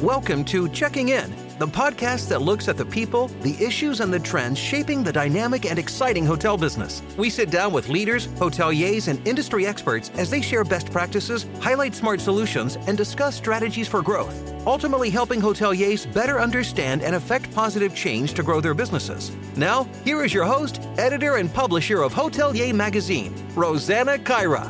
[0.00, 4.18] Welcome to Checking In, the podcast that looks at the people, the issues, and the
[4.18, 7.02] trends shaping the dynamic and exciting hotel business.
[7.16, 11.94] We sit down with leaders, hoteliers, and industry experts as they share best practices, highlight
[11.94, 17.94] smart solutions, and discuss strategies for growth, ultimately helping hoteliers better understand and affect positive
[17.94, 19.30] change to grow their businesses.
[19.56, 24.66] Now, here is your host, editor, and publisher of Hotelier Magazine, Rosanna Caira.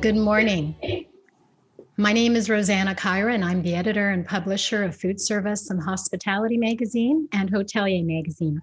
[0.00, 1.07] Good morning.
[2.00, 5.82] My name is Rosanna Caira, and I'm the editor and publisher of Food Service and
[5.82, 8.62] Hospitality Magazine and Hotelier Magazine.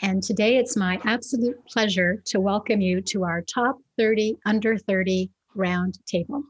[0.00, 5.30] And today it's my absolute pleasure to welcome you to our top 30 under 30
[5.54, 6.42] round table.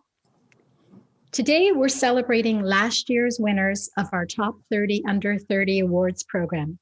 [1.32, 6.78] Today we're celebrating last year's winners of our top 30 under 30 awards program.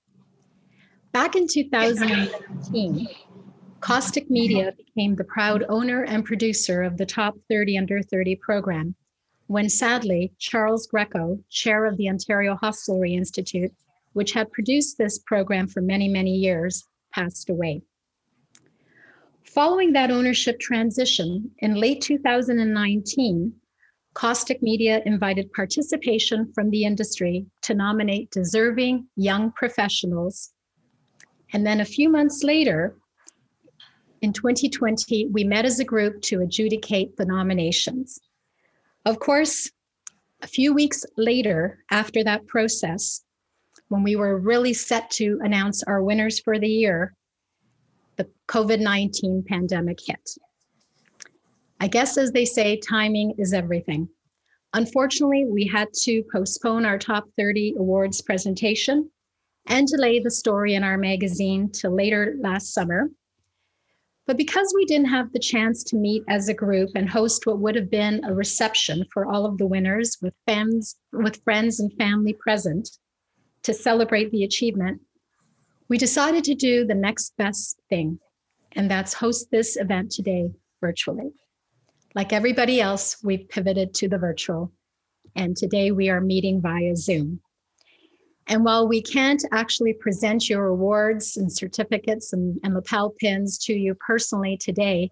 [1.13, 3.09] Back in 2019,
[3.81, 8.95] Kostuch Media became the proud owner and producer of the Top 30 Under 30 program,
[9.49, 13.73] when sadly, Charles Greco, chair of the Ontario Hostelry Institute,
[14.13, 17.83] which had produced this program for many, many years, passed away.
[19.45, 23.55] Following that ownership transition, in late 2019,
[24.15, 30.53] Kostuch Media invited participation from the industry to nominate deserving young professionals.
[31.55, 32.99] And then a few months later,
[34.21, 38.21] in 2020, we met as a group to adjudicate the nominations.
[39.09, 39.71] Of course,
[40.43, 43.25] a few weeks later, after that process,
[43.89, 47.15] when we were really set to announce our winners for the year,
[48.17, 50.29] the COVID 19 pandemic hit.
[51.81, 54.11] I guess, as they say, timing is everything.
[54.75, 59.11] Unfortunately, we had to postpone our top 30 awards presentation
[59.69, 63.09] and delay the story in our magazine to later last summer
[64.29, 67.61] but because we didn't have the chance to meet as a group and host what
[67.61, 71.91] would have been a reception for all of the winners with fans, with friends and
[71.95, 72.91] family present
[73.63, 75.01] to celebrate the achievement,
[75.89, 78.19] we decided to do the next best thing,
[78.73, 80.51] and that's host this event today
[80.83, 81.33] virtually.
[82.15, 84.71] Like everybody else, we've pivoted to the virtual,
[85.37, 87.41] and today we are meeting via Zoom.
[88.49, 93.75] And while we can't actually present your awards and certificates and, and lapel pins to
[93.75, 95.11] you personally today,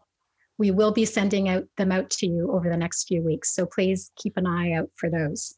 [0.58, 3.54] we will be sending out them out to you over the next few weeks.
[3.54, 5.54] So please keep an eye out for those.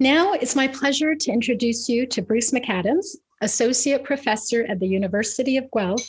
[0.00, 5.56] Now it's my pleasure to introduce you to Bruce McAdams, Associate Professor at the University
[5.56, 6.08] of Guelph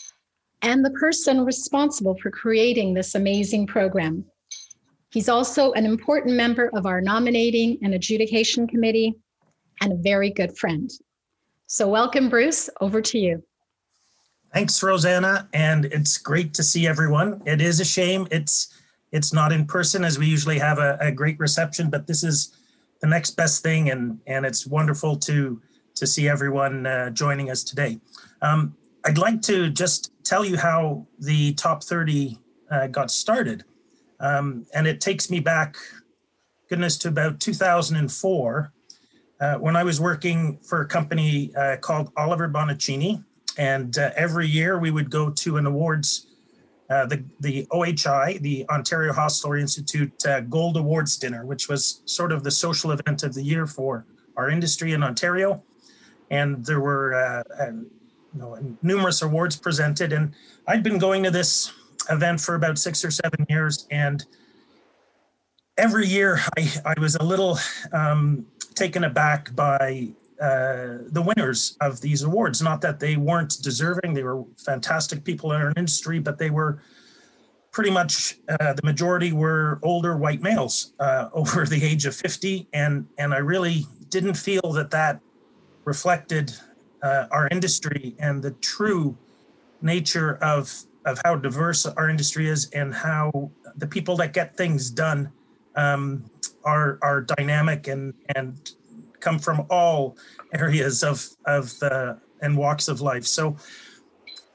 [0.63, 4.25] and the person responsible for creating this amazing program.
[5.12, 9.16] He's also an important member of our nominating and adjudication committee
[9.81, 10.90] and a very good friend.
[11.68, 12.69] So, welcome, Bruce.
[12.81, 13.44] Over to you.
[14.53, 17.41] Thanks, Rosanna, and it's great to see everyone.
[17.46, 18.74] It is a shame it's
[19.12, 22.56] it's not in person as we usually have a, a great reception, but this is
[23.02, 25.62] the next best thing, and and it's wonderful to
[25.96, 28.00] to see everyone uh, joining us today.
[28.42, 28.75] Um,
[29.06, 33.63] I'd like to just tell you how the top 30 uh, got started,
[34.19, 35.78] um, and it takes me back,
[36.69, 38.74] goodness, to about 2004
[39.40, 43.23] uh, when I was working for a company uh, called Oliver Bonacini,
[43.57, 46.28] and uh, every year we would go to an awards,
[46.90, 52.31] uh, the the OHI, the Ontario Hostelry Institute uh, Gold Awards dinner, which was sort
[52.31, 54.06] of the social event of the year for
[54.38, 55.63] our industry in Ontario,
[56.31, 57.44] and there were
[58.34, 60.34] you know numerous awards presented, and
[60.68, 61.74] I'd been going to this
[62.09, 64.25] event for about six or seven years, and
[65.78, 67.57] every year I, I was a little
[67.91, 68.45] um,
[68.75, 70.09] taken aback by
[70.41, 72.62] uh, the winners of these awards.
[72.62, 76.81] Not that they weren't deserving; they were fantastic people in our industry, but they were
[77.75, 82.69] pretty much uh, the majority were older white males uh, over the age of 50
[82.72, 85.19] and and i really didn't feel that that
[85.84, 86.53] reflected
[87.03, 89.18] uh, our industry and the true
[89.81, 94.90] nature of of how diverse our industry is and how the people that get things
[94.90, 95.30] done
[95.75, 96.24] um,
[96.65, 98.71] are are dynamic and and
[99.19, 100.17] come from all
[100.53, 103.25] areas of of the and walks of life.
[103.25, 103.56] So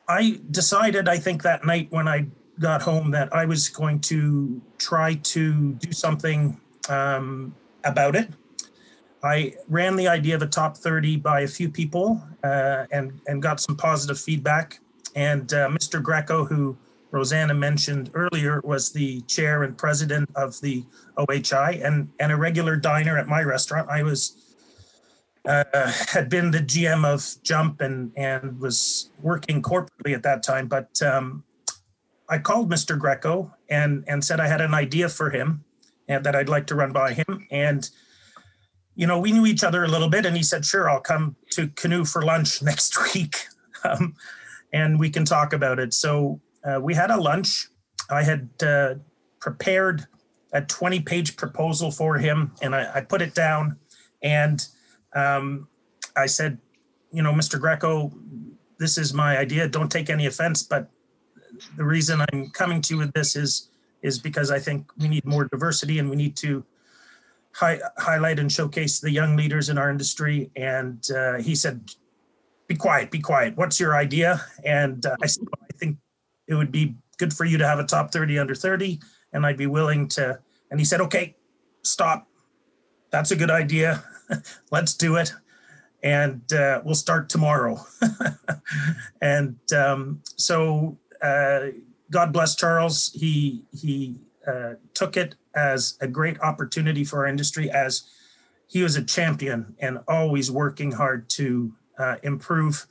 [0.08, 2.26] I decided, I think that night when I
[2.58, 7.54] got home, that I was going to try to do something um,
[7.84, 8.28] about it.
[9.22, 13.42] I ran the idea of a top 30 by a few people uh, and and
[13.42, 14.80] got some positive feedback.
[15.14, 16.02] And uh, Mr.
[16.02, 16.76] Greco, who
[17.10, 20.84] Rosanna mentioned earlier was the chair and president of the
[21.16, 23.88] OHI and, and a regular diner at my restaurant.
[23.88, 24.50] I was
[25.44, 25.64] uh,
[26.08, 30.68] had been the GM of Jump and and was working corporately at that time.
[30.68, 31.44] But um,
[32.28, 32.98] I called Mr.
[32.98, 35.64] Greco and and said I had an idea for him,
[36.08, 37.46] and that I'd like to run by him.
[37.50, 37.88] And
[38.94, 41.36] you know, we knew each other a little bit, and he said, "Sure, I'll come
[41.50, 43.46] to Canoe for lunch next week,
[43.84, 44.14] um,
[44.72, 47.68] and we can talk about it." So uh, we had a lunch.
[48.10, 48.94] I had uh,
[49.40, 50.06] prepared
[50.52, 53.76] a 20-page proposal for him, and I, I put it down,
[54.22, 54.64] and
[55.14, 55.68] um,
[56.16, 56.58] I said,
[57.12, 57.60] "You know, Mr.
[57.60, 58.12] Greco,
[58.78, 59.68] this is my idea.
[59.68, 60.90] Don't take any offense, but
[61.76, 63.68] the reason I'm coming to you with this is
[64.02, 66.64] is because I think we need more diversity and we need to
[67.52, 70.50] hi- highlight and showcase the young leaders in our industry.
[70.56, 71.90] And uh, he said,
[72.66, 73.56] "Be quiet, be quiet.
[73.56, 75.69] What's your idea?" And uh, I said, well, "I think
[76.50, 79.00] it would be good for you to have a top 30 under 30,
[79.32, 80.38] and I'd be willing to."
[80.70, 81.37] And he said, "Okay,
[81.82, 82.29] stop.
[83.11, 84.05] That's a good idea.
[84.70, 85.32] Let's do it."
[86.02, 87.79] And uh, we'll start tomorrow.
[89.23, 91.69] and um, so uh,
[92.11, 93.12] God bless Charles.
[93.14, 98.05] He he uh, took it as a great opportunity for our industry as
[98.67, 102.87] he was a champion and always working hard to uh, improve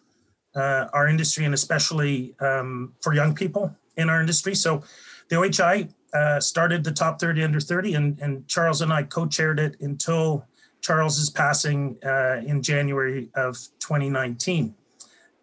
[0.56, 4.56] uh, our industry and especially um, for young people in our industry.
[4.56, 4.84] So
[5.30, 9.60] the OHI uh, started the top 30 under 30 and, and Charles and I co-chaired
[9.60, 10.46] it until
[10.82, 14.74] Charles's passing uh, in January of 2019.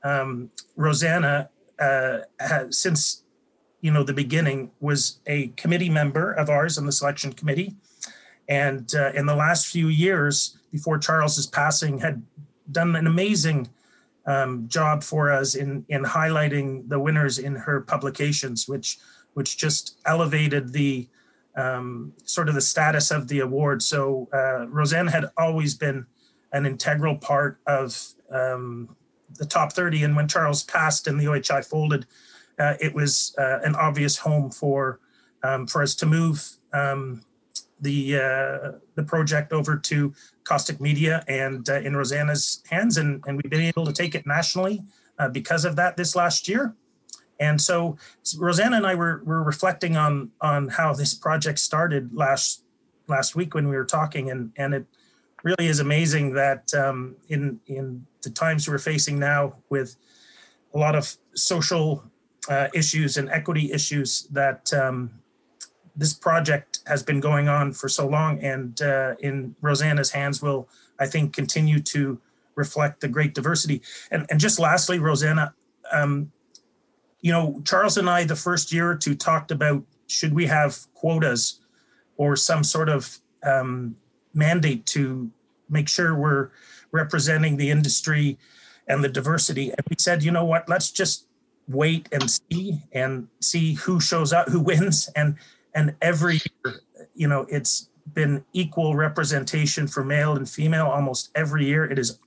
[0.03, 3.23] Um, Rosanna, uh, has, since
[3.81, 7.75] you know the beginning was a committee member of ours on the selection committee
[8.49, 12.23] and uh, in the last few years before charles's passing had
[12.73, 13.69] done an amazing
[14.27, 18.99] um, job for us in in highlighting the winners in her publications which
[19.35, 21.09] which just elevated the
[21.57, 23.83] um, sort of the status of the award.
[23.83, 26.07] So uh, roseanne had always been
[26.53, 28.97] an integral part of um,
[29.39, 32.07] the top 30 and when charles passed and the ohi folded
[32.59, 35.01] uh, it was uh, an obvious home for
[35.43, 37.23] um, for us to move um,
[37.81, 40.15] the uh, the project over to
[40.49, 44.27] Kostuch Media and uh, in Rosanna's hands, and, and we've been able to take it
[44.27, 44.83] nationally
[45.19, 46.75] uh, because of that this last year.
[47.39, 47.99] And so
[48.39, 52.63] Rosanna and I were, were reflecting on on how this project started last
[53.09, 54.87] last week when we were talking, and and it
[55.43, 59.97] really is amazing that um, in in the times we're facing now with
[60.75, 62.03] a lot of social
[62.49, 65.11] uh, issues and equity issues that um,
[65.95, 70.69] this project has been going on for so long and uh, in Rosanna's hands will,
[70.99, 72.21] I think, continue to
[72.55, 73.83] reflect the great diversity.
[74.11, 75.55] And, and just lastly, Rosanna,
[75.93, 76.33] um,
[77.21, 80.79] you know, Charles and I, the first year or two, talked about should we have
[80.95, 81.61] quotas
[82.17, 83.97] or some sort of um,
[84.33, 85.31] mandate to
[85.69, 86.51] make sure we're
[86.93, 88.39] representing the industry
[88.89, 89.71] and the diversity.
[89.71, 91.27] And we said, you know what, let's just
[91.69, 95.37] wait and see and see who shows up, who wins, and
[95.77, 96.81] and every year,
[97.15, 101.85] you know, it's been equal representation for male and female almost every year.
[101.85, 102.19] It is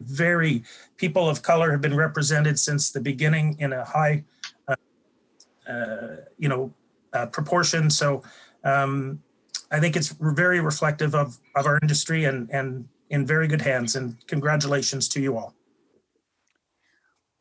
[0.00, 0.62] very
[0.96, 4.22] people of color have been represented since the beginning in a high,
[4.68, 4.76] uh,
[5.68, 6.72] uh, you know,
[7.12, 7.90] uh, proportion.
[7.90, 8.22] So
[8.62, 9.20] um,
[9.72, 13.96] I think it's very reflective of of our industry and and in very good hands.
[13.96, 15.55] And congratulations to you all.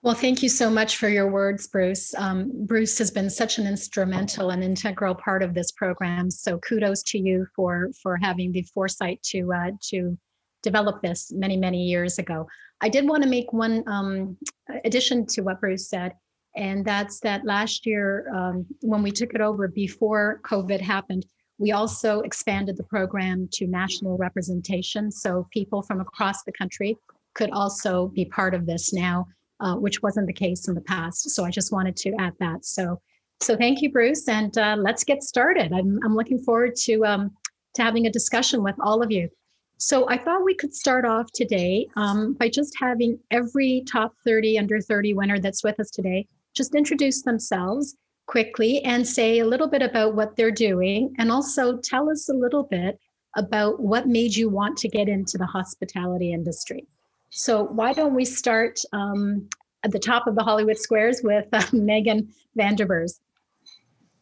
[0.05, 2.13] Well, thank you so much for your words, Bruce.
[2.13, 6.29] Um, Bruce has been such an instrumental and integral part of this program.
[6.29, 10.15] So kudos to you for for having the foresight to uh, to
[10.61, 12.47] develop this many many years ago.
[12.81, 14.37] I did want to make one um,
[14.83, 16.13] addition to what Bruce said,
[16.55, 21.25] and that's that last year um, when we took it over before COVID happened,
[21.57, 26.95] we also expanded the program to national representation, so people from across the country
[27.33, 29.25] could also be part of this now
[29.59, 31.29] uh, which wasn't the case in the past.
[31.29, 32.65] So I just wanted to add that.
[32.65, 33.01] So,
[33.41, 35.73] so thank you, Bruce, and uh, let's get started.
[35.73, 37.31] I'm, I'm looking forward to um,
[37.75, 39.29] to having a discussion with all of you.
[39.77, 44.57] So I thought we could start off today um, by just having every top 30
[44.57, 47.95] under 30 winner that's with us today just introduce themselves
[48.27, 52.33] quickly and say a little bit about what they're doing and also tell us a
[52.33, 52.97] little bit
[53.35, 56.87] about what made you want to get into the hospitality industry.
[57.29, 59.49] So why don't we start um,
[59.83, 63.19] at the top of the Hollywood Squares with uh, Megan Vanderbers.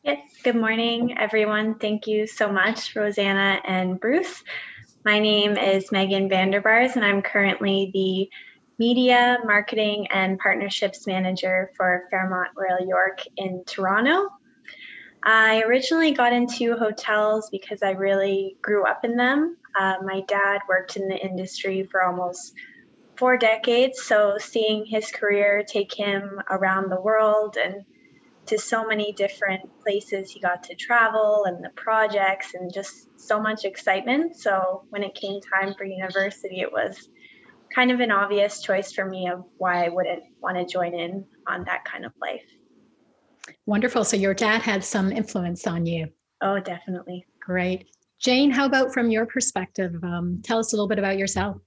[0.03, 1.75] Yes, good morning, everyone.
[1.79, 4.43] Thank you so much, Rosanna and Bruce.
[5.05, 8.29] My name is Megan Vanderbars, and I'm currently the
[8.79, 14.27] Media, Marketing, and Partnerships Manager for Fairmont Royal York in Toronto.
[15.23, 19.55] I originally got into hotels because I really grew up in them.
[19.79, 22.53] Uh, my dad worked in the industry for almost
[23.17, 24.03] four decades.
[24.03, 27.83] So seeing his career take him around the world and
[28.45, 33.39] to so many different places he got to travel and the projects and just so
[33.39, 34.35] much excitement.
[34.35, 37.09] So when it came time for university, it was
[37.73, 41.25] kind of an obvious choice for me of why I wouldn't want to join in
[41.47, 42.43] on that kind of life.
[43.65, 44.03] Wonderful.
[44.03, 46.07] So your dad had some influence on you.
[46.41, 47.25] Oh, definitely.
[47.39, 47.87] Great.
[48.19, 49.95] Jane, how about from your perspective?
[50.03, 51.57] Um, tell us a little bit about yourself.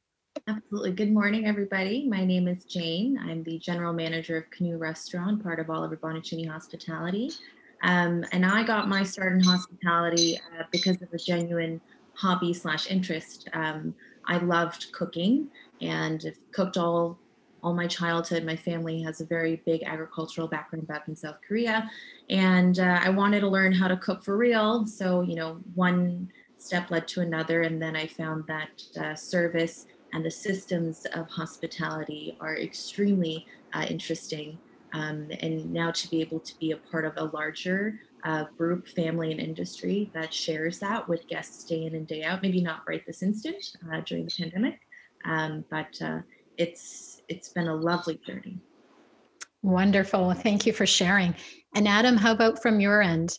[0.49, 0.93] Absolutely.
[0.93, 2.07] Good morning, everybody.
[2.07, 3.19] My name is Jane.
[3.19, 7.31] I'm the general manager of Canoe Restaurant, part of Oliver Bonacini Hospitality.
[7.83, 11.81] Um, and I got my start in hospitality uh, because of a genuine
[12.15, 13.49] hobby slash interest.
[13.55, 13.95] Um,
[14.27, 15.49] I loved cooking
[15.81, 17.19] and cooked all
[17.63, 18.45] all my childhood.
[18.45, 21.91] My family has a very big agricultural background back in South Korea,
[22.29, 24.87] and uh, I wanted to learn how to cook for real.
[24.87, 29.87] So you know, one step led to another, and then I found that uh, service
[30.17, 34.57] and the systems of hospitality are extremely uh, interesting.
[34.95, 38.89] Um, and now to be able to be a part of a larger uh, group,
[38.89, 42.41] family, and industry that shares that with guests day in and day out.
[42.41, 44.81] Maybe not right this instant uh, during the pandemic,
[45.27, 46.21] um, but uh,
[46.57, 48.59] it's it's been a lovely journey.
[49.63, 50.33] Wonderful.
[50.33, 51.35] Thank you for sharing.
[51.75, 53.39] And Adam, how about from your end?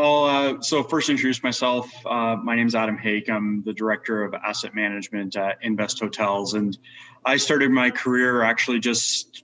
[0.00, 1.90] Well, uh, so first introduce myself.
[2.06, 3.28] Uh, my name is Adam Hake.
[3.28, 6.78] I'm the director of asset management at InnVest Hotels, and
[7.24, 9.42] I started my career actually just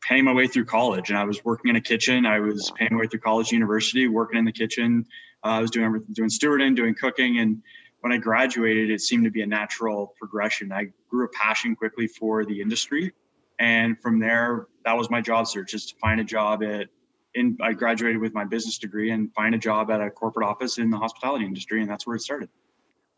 [0.00, 1.10] paying my way through college.
[1.10, 2.24] And I was working in a kitchen.
[2.24, 5.06] I was paying my way through college, university, working in the kitchen.
[5.44, 7.60] Uh, I was doing everything, doing stewarding, doing cooking, and
[7.98, 10.70] when I graduated, it seemed to be a natural progression.
[10.70, 13.12] I grew a passion quickly for the industry,
[13.58, 16.90] and from there, that was my job search: is to find a job at
[17.34, 20.78] in I graduated with my business degree and find a job at a corporate office
[20.78, 22.48] in the hospitality industry, and that's where it started.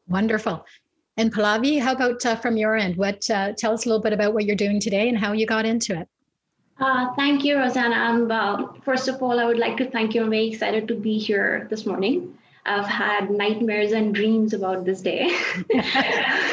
[0.08, 0.64] Wonderful.
[1.16, 2.96] And Pallavi, how about uh, from your end?
[2.96, 5.46] What uh, tell us a little bit about what you're doing today and how you
[5.46, 6.08] got into it.
[6.80, 7.96] Uh, thank you, Rosanna.
[7.96, 10.22] Um, first of all, I would like to thank you.
[10.22, 12.36] I'm very excited to be here this morning.
[12.64, 15.36] I've had nightmares and dreams about this day.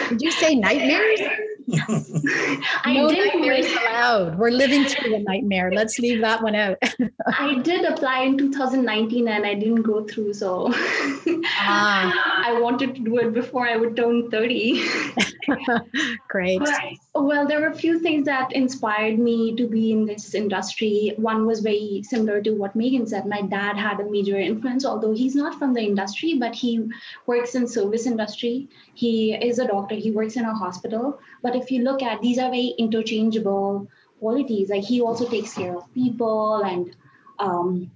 [0.09, 1.19] Did you say nightmares?
[1.71, 4.37] I no did nightmares allowed.
[4.37, 5.71] We're living through a nightmare.
[5.73, 6.77] Let's leave that one out.
[7.27, 10.33] I did apply in 2019 and I didn't go through.
[10.33, 12.43] So ah.
[12.45, 14.83] I wanted to do it before I would turn 30.
[16.27, 16.59] Great.
[16.59, 21.13] But, well, there were a few things that inspired me to be in this industry.
[21.17, 23.25] One was very similar to what Megan said.
[23.25, 26.89] My dad had a major influence, although he's not from the industry, but he
[27.25, 28.69] works in service industry.
[28.93, 29.95] He is a doctor.
[29.95, 31.19] He works in a hospital.
[31.41, 33.87] But if you look at these are very interchangeable
[34.19, 34.69] qualities.
[34.69, 36.95] Like he also takes care of people and
[37.39, 37.91] um,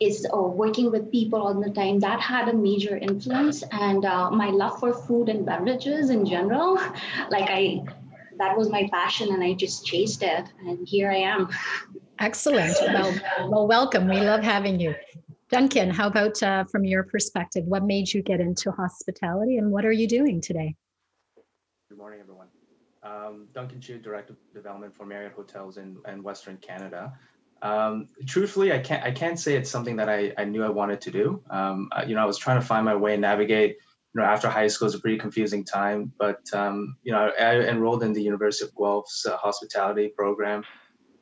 [0.00, 4.30] is uh, working with people all the time that had a major influence and uh,
[4.30, 6.74] my love for food and beverages in general
[7.30, 7.82] like i
[8.38, 11.48] that was my passion and i just chased it and here i am.
[12.20, 12.74] Excellent.
[12.80, 13.14] Well,
[13.48, 14.08] well welcome.
[14.08, 14.94] We love having you.
[15.50, 19.84] Duncan how about uh, from your perspective what made you get into hospitality and what
[19.84, 20.74] are you doing today?
[21.88, 22.48] Good morning everyone.
[23.02, 27.12] Um, duncan chu director of development for marriott hotels in, in western canada
[27.62, 31.00] um, truthfully, I can't I can't say it's something that I, I knew I wanted
[31.02, 31.42] to do.
[31.50, 33.76] Um, you know, I was trying to find my way and navigate.
[34.14, 37.60] You know, after high school is a pretty confusing time, but um, you know, I
[37.60, 40.64] enrolled in the University of Guelph's uh, hospitality program,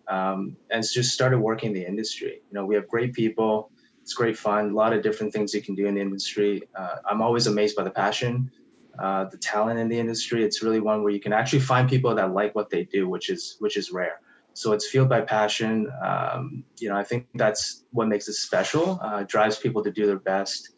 [0.08, 2.42] um, and just started working in the industry.
[2.48, 3.70] You know, we have great people.
[4.02, 4.70] It's great fun.
[4.70, 6.62] A lot of different things you can do in the industry.
[6.78, 8.52] Uh, I'm always amazed by the passion,
[9.00, 10.44] uh, the talent in the industry.
[10.44, 13.30] It's really one where you can actually find people that like what they do, which
[13.30, 14.20] is which is rare.
[14.56, 15.90] So it's fueled by passion.
[16.02, 18.98] Um, you know, I think that's what makes it special.
[19.02, 20.70] Uh, drives people to do their best,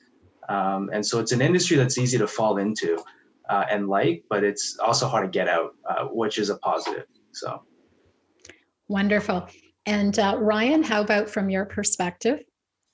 [0.48, 2.98] um, and so it's an industry that's easy to fall into
[3.48, 7.04] uh, and like, but it's also hard to get out, uh, which is a positive.
[7.32, 7.62] So
[8.88, 9.48] wonderful.
[9.86, 12.40] And uh, Ryan, how about from your perspective?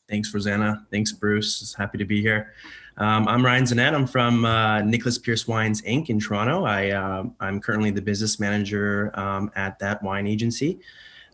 [0.09, 0.87] Thanks, Rosanna.
[0.91, 1.75] Thanks, Bruce.
[1.75, 2.53] Happy to be here.
[2.97, 3.93] Um, I'm Ryan Zanette.
[3.93, 6.11] I'm from uh, Nicholas Pearce Wines Inc.
[6.11, 6.65] in Toronto.
[6.65, 10.79] I, uh, I'm currently the business manager um, at that wine agency.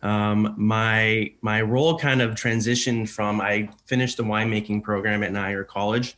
[0.02, 5.66] Um, my my role kind of transitioned from I finished the winemaking program at Niagara
[5.66, 6.16] College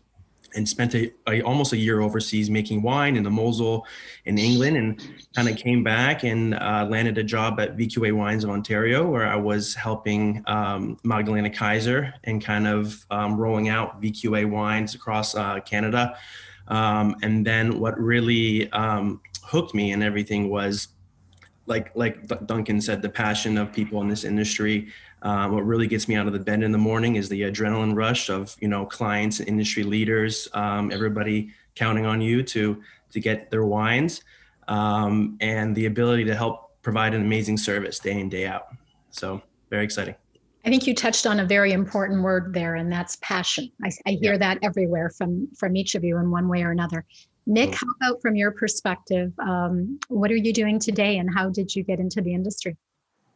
[0.54, 3.86] and spent a, a, almost a year overseas making wine in the Mosel
[4.24, 5.02] in England and
[5.34, 9.26] kind of came back and uh, landed a job at VQA Wines of Ontario where
[9.26, 15.34] I was helping um, Magdalena Kaiser and kind of um, rolling out VQA wines across
[15.34, 16.16] uh, Canada.
[16.68, 20.88] Um, and then what really um, hooked me and everything was
[21.66, 24.88] like like Duncan said, the passion of people in this industry.
[25.22, 27.94] Um, what really gets me out of the bed in the morning is the adrenaline
[27.94, 33.20] rush of you know clients, and industry leaders, um, everybody counting on you to to
[33.20, 34.22] get their wines,
[34.68, 38.66] um, and the ability to help provide an amazing service day in day out.
[39.10, 40.16] So very exciting.
[40.64, 43.70] I think you touched on a very important word there, and that's passion.
[43.82, 44.38] I, I hear yeah.
[44.38, 47.04] that everywhere from from each of you in one way or another.
[47.46, 49.32] Nick, how about from your perspective?
[49.40, 52.76] Um, what are you doing today, and how did you get into the industry?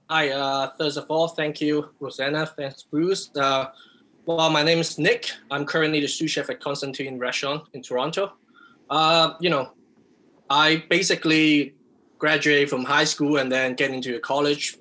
[0.08, 2.46] Hi, uh, first of all, thank you, Rosanna.
[2.46, 3.28] Thanks, Bruce.
[3.34, 3.70] Uh,
[4.24, 5.32] well, my name is Nick.
[5.50, 8.34] I'm currently the sous chef at Constantine Restaurant in Toronto.
[8.88, 9.72] Uh, you know,
[10.48, 11.74] I basically
[12.20, 14.78] graduated from high school and then get into college.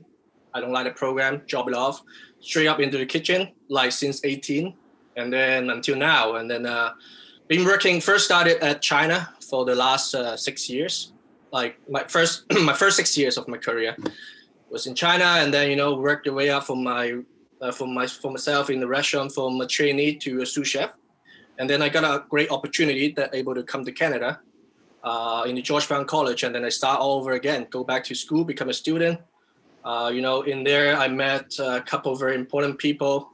[0.53, 2.03] I don't like the program, job it off,
[2.39, 4.75] straight up into the kitchen, like since 18,
[5.15, 6.35] and then until now.
[6.35, 6.93] And then uh,
[7.47, 7.99] been working.
[7.99, 11.13] First started at China for the last uh, six years.
[11.51, 13.97] Like my first, my first six years of my career
[14.69, 17.19] was in China, and then you know worked the way up from my
[17.61, 20.91] uh, from my for myself in the restaurant from a trainee to a sous chef,
[21.59, 24.39] and then I got a great opportunity that able to come to Canada
[25.03, 28.03] uh, in the George Brown College, and then I start all over again, go back
[28.05, 29.19] to school, become a student.
[29.83, 33.29] Uh, you know, in there I met a couple of very important people.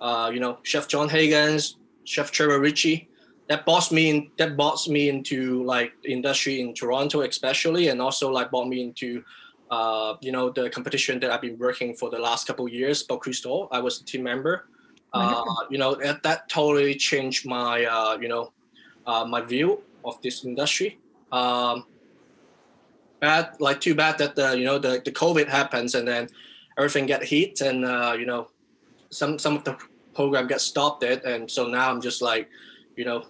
[0.00, 3.08] Uh, you know, Chef John Higgins, Chef Trevor Ritchie.
[3.48, 8.30] That brought me in, that brought me into like industry in Toronto, especially, and also
[8.30, 9.22] like brought me into
[9.70, 13.20] uh, you know, the competition that I've been working for the last couple years, Bocuse
[13.20, 13.68] Crystal.
[13.70, 14.66] I was a team member.
[15.12, 18.52] Uh, you know, that, that, totally changed my, uh, you know,
[19.06, 20.98] uh, my view of this industry.
[21.32, 21.84] Um,
[23.18, 26.28] bad, like too bad that the, you know, the, the COVID happens and then
[26.78, 28.50] everything get hit and, uh, you know,
[29.10, 29.76] some, some of the
[30.14, 31.24] program gets stopped it.
[31.24, 32.48] And so now I'm just like,
[32.96, 33.24] you know,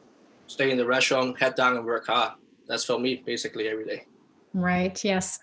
[0.49, 2.33] stay in the restaurant, head down and work hard.
[2.67, 4.05] That's for me basically every day.
[4.53, 5.03] Right.
[5.03, 5.39] Yes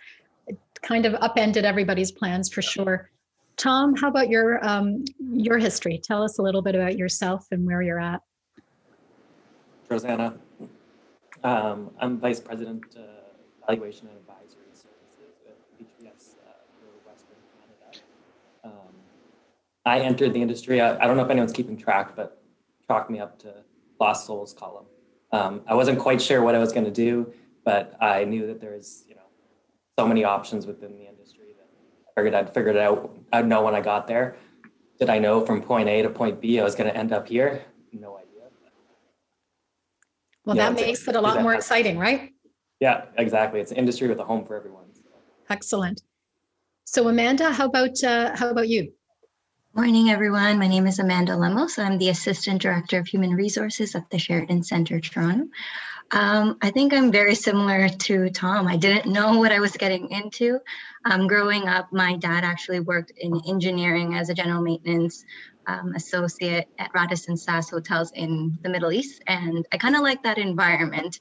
[0.81, 3.09] kind of upended everybody's plans for sure.
[3.57, 5.99] Tom, how about your um, your history?
[6.03, 8.21] Tell us a little bit about yourself and where you're at.
[9.89, 10.35] Rosanna,
[11.43, 13.01] um, I'm Vice President uh,
[13.65, 18.03] Valuation and Advisory Services at HVS uh, for Western Canada.
[18.63, 18.93] Um,
[19.85, 20.81] I entered the industry.
[20.81, 22.41] I, I, don't know if anyone's keeping track, but
[22.85, 23.53] chalk me up to
[23.99, 24.85] Lost Souls column.
[25.31, 27.31] Um, I wasn't quite sure what I was going to do,
[27.63, 29.05] but I knew that there was
[29.99, 31.67] so many options within the industry that
[32.07, 33.11] I figured I'd figured it out.
[33.33, 34.35] I'd know when I got there.
[34.99, 37.27] Did I know from point A to point B I was going to end up
[37.27, 37.63] here?
[37.91, 38.27] No idea.
[40.45, 42.31] Well, yeah, that makes it a lot more exciting, right?
[42.79, 43.59] Yeah, exactly.
[43.59, 44.85] It's an industry with a home for everyone.
[44.93, 45.01] So.
[45.49, 46.01] Excellent.
[46.85, 48.93] So, Amanda, how about uh, how about you?
[49.75, 50.57] Morning, everyone.
[50.57, 51.77] My name is Amanda Lemos.
[51.77, 55.47] I'm the Assistant Director of Human Resources at the Sheraton Centre, Toronto.
[56.11, 58.67] Um, I think I'm very similar to Tom.
[58.67, 60.59] I didn't know what I was getting into.
[61.05, 65.25] Um, growing up, my dad actually worked in engineering as a general maintenance
[65.67, 70.23] um, associate at Radisson SAS hotels in the Middle East, and I kind of like
[70.23, 71.19] that environment.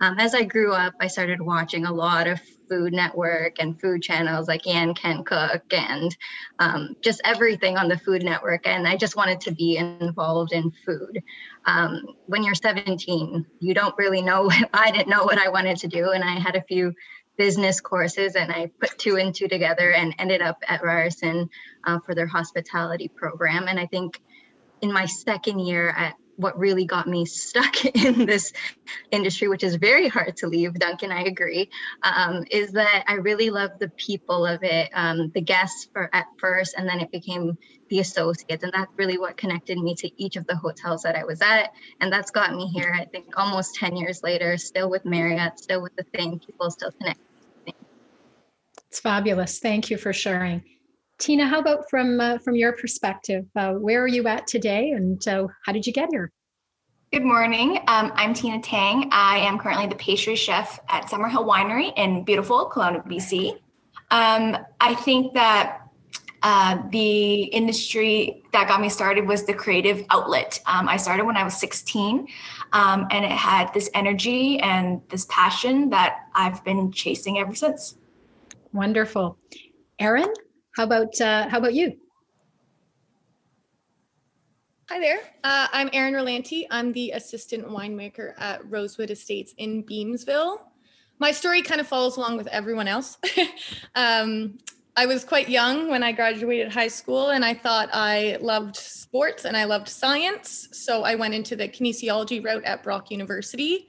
[0.00, 4.02] Um, as I grew up, I started watching a lot of Food Network and food
[4.02, 6.16] channels like Yan Can Cook and
[6.58, 8.66] um, just everything on the Food Network.
[8.66, 11.22] And I just wanted to be involved in food.
[11.68, 14.50] Um, when you're 17, you don't really know.
[14.72, 16.94] I didn't know what I wanted to do, and I had a few
[17.36, 21.48] business courses and I put two and two together and ended up at Ryerson
[21.84, 23.68] uh, for their hospitality program.
[23.68, 24.20] And I think
[24.82, 28.52] in my second year at what really got me stuck in this
[29.10, 31.68] industry, which is very hard to leave, Duncan, I agree,
[32.02, 36.26] um, is that I really love the people of it, um, the guests for at
[36.38, 37.58] first, and then it became
[37.90, 38.62] the associates.
[38.62, 41.72] And that's really what connected me to each of the hotels that I was at.
[42.00, 45.82] And that's got me here, I think, almost 10 years later, still with Marriott, still
[45.82, 47.24] with the same people, still connected.
[48.88, 49.58] It's fabulous.
[49.58, 50.62] Thank you for sharing.
[51.18, 53.44] Tina, how about from uh, from your perspective?
[53.56, 56.30] Uh, where are you at today, and uh, how did you get here?
[57.12, 57.78] Good morning.
[57.88, 59.08] Um, I'm Tina Tang.
[59.10, 63.54] I am currently the pastry chef at Summerhill Winery in beautiful Kelowna, BC.
[64.12, 65.88] Um, I think that
[66.44, 70.60] uh, the industry that got me started was the creative outlet.
[70.66, 72.28] Um, I started when I was 16,
[72.72, 77.96] um, and it had this energy and this passion that I've been chasing ever since.
[78.72, 79.36] Wonderful,
[79.98, 80.32] Erin.
[80.78, 81.98] How about uh, how about you?
[84.88, 85.18] Hi there.
[85.42, 86.68] Uh, I'm Erin Rolanti.
[86.70, 90.60] I'm the assistant winemaker at Rosewood Estates in Beamsville.
[91.18, 93.18] My story kind of follows along with everyone else.
[93.96, 94.56] um,
[94.96, 99.46] I was quite young when I graduated high school, and I thought I loved sports
[99.46, 100.68] and I loved science.
[100.70, 103.88] So I went into the kinesiology route at Brock University.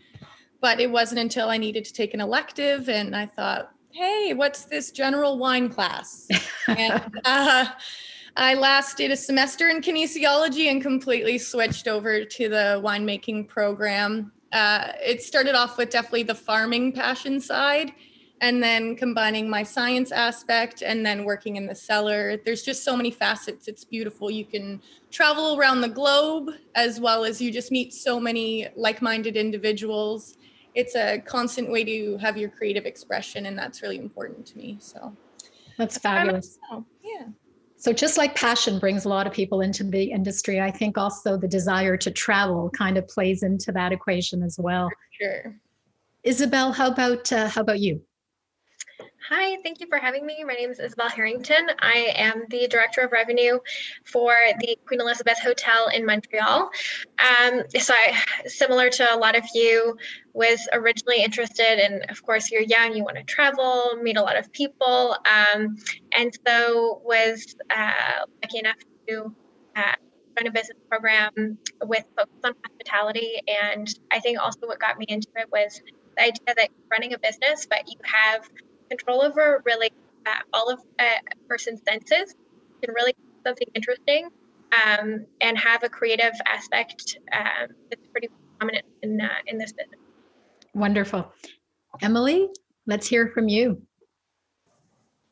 [0.60, 4.64] But it wasn't until I needed to take an elective, and I thought, hey, what's
[4.64, 6.26] this general wine class?
[6.70, 7.66] and uh,
[8.38, 14.32] I last did a semester in kinesiology and completely switched over to the winemaking program.
[14.54, 17.92] Uh, it started off with definitely the farming passion side.
[18.42, 22.38] and then combining my science aspect and then working in the cellar.
[22.46, 23.68] There's just so many facets.
[23.68, 24.32] It's beautiful.
[24.32, 24.82] You can
[25.12, 30.38] travel around the globe as well as you just meet so many like minded individuals.
[30.76, 34.78] It's a constant way to have your creative expression, and that's really important to me.
[34.80, 35.16] So
[35.78, 36.58] that's fabulous.
[37.04, 37.28] Yeah.
[37.76, 41.38] So, just like passion brings a lot of people into the industry, I think also
[41.38, 44.90] the desire to travel kind of plays into that equation as well.
[45.20, 45.56] Sure.
[46.24, 48.02] Isabel, how about uh, how about you?
[49.32, 50.44] Hi, thank you for having me.
[50.44, 51.70] My name is Isabel Harrington.
[51.78, 53.60] I am the Director of Revenue
[54.04, 56.72] for the Queen Elizabeth Hotel in Montreal.
[57.20, 59.96] Um, so, I, similar to a lot of you,
[60.34, 64.36] was originally interested in, of course, you're young, you want to travel, meet a lot
[64.36, 65.78] of people, um,
[66.18, 69.32] and so was uh, lucky enough to
[69.76, 69.94] uh,
[70.40, 73.34] run a business program with focus on hospitality.
[73.48, 75.84] And I think also what got me into it was
[76.18, 78.50] the idea that running a business, but you have
[78.90, 79.92] control over really
[80.26, 81.12] uh, all of a
[81.48, 82.36] person's senses
[82.82, 83.14] can really
[83.46, 84.30] something interesting
[84.72, 90.00] um, and have a creative aspect um, that's pretty prominent in, uh, in this business.
[90.74, 91.32] Wonderful.
[92.02, 92.50] Emily,
[92.86, 93.82] let's hear from you.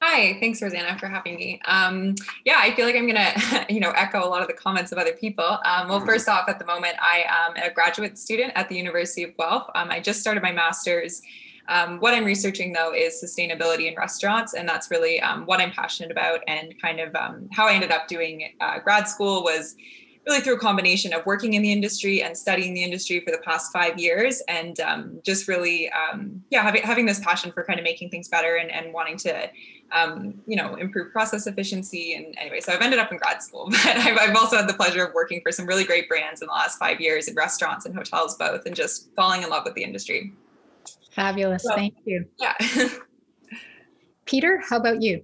[0.01, 1.59] Hi, thanks Rosanna for having me.
[1.65, 2.13] Um,
[2.45, 4.99] yeah, I feel like I'm gonna, you know, echo a lot of the comments of
[4.99, 5.57] other people.
[5.65, 9.23] Um, well, first off, at the moment, I am a graduate student at the University
[9.23, 9.67] of Guelph.
[9.73, 11.21] Um, I just started my master's
[11.69, 15.71] um, what I'm researching though is sustainability in restaurants, and that's really um, what I'm
[15.71, 16.41] passionate about.
[16.47, 19.75] And kind of um, how I ended up doing uh, grad school was
[20.25, 23.38] really through a combination of working in the industry and studying the industry for the
[23.39, 27.80] past five years, and um, just really, um, yeah, having having this passion for kind
[27.80, 29.49] of making things better and, and wanting to.
[29.93, 32.13] Um, you know, improve process efficiency.
[32.13, 34.73] And anyway, so I've ended up in grad school, but I've, I've also had the
[34.73, 37.86] pleasure of working for some really great brands in the last five years in restaurants
[37.86, 40.34] and hotels both, and just falling in love with the industry.
[41.17, 41.63] Fabulous.
[41.65, 42.25] Well, Thank you.
[42.38, 42.53] Yeah.
[44.25, 45.23] Peter, how about you?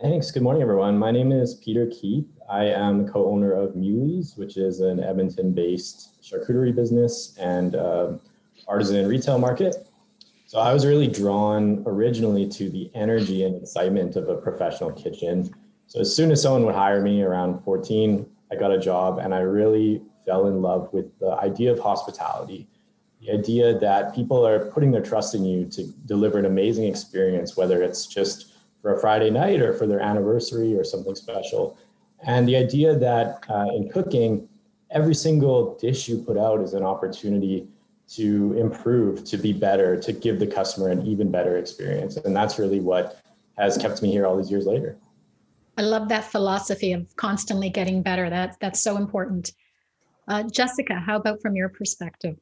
[0.00, 0.30] Thanks.
[0.30, 0.96] Good morning, everyone.
[0.96, 2.28] My name is Peter Keith.
[2.48, 8.12] I am the co-owner of Meuwly's, which is an Edmonton-based charcuterie business and uh,
[8.68, 9.88] artisan retail market.
[10.46, 15.52] So I was really drawn originally to the energy and excitement of a professional kitchen.
[15.88, 19.34] So as soon as someone would hire me around 14, I got a job and
[19.34, 22.68] I really fell in love with the idea of hospitality
[23.20, 27.56] the idea that people are putting their trust in you to deliver an amazing experience,
[27.56, 31.76] whether it's just for a Friday night or for their anniversary or something special.
[32.22, 34.48] And the idea that uh, in cooking,
[34.90, 37.68] every single dish you put out is an opportunity
[38.14, 42.16] to improve, to be better, to give the customer an even better experience.
[42.16, 43.20] And that's really what
[43.58, 44.96] has kept me here all these years later.
[45.76, 48.28] I love that philosophy of constantly getting better.
[48.28, 49.52] That, that's so important.
[50.26, 52.36] Uh, Jessica, how about from your perspective?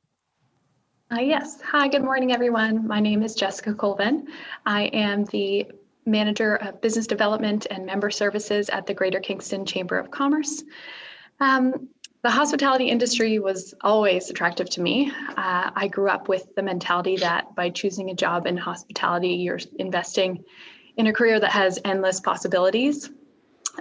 [1.11, 1.63] Uh, yes.
[1.63, 2.87] Hi, good morning, everyone.
[2.87, 4.29] My name is Jessica Colvin.
[4.67, 5.67] I am the
[6.05, 10.63] Manager of Business Development and Member Services at the Greater Kingston Chamber of Commerce.
[11.41, 11.89] Um,
[12.23, 15.11] the hospitality industry was always attractive to me.
[15.35, 19.61] Uh, I grew up with the mentality that by choosing a job in hospitality, you're
[19.79, 20.45] investing
[20.99, 23.09] in a career that has endless possibilities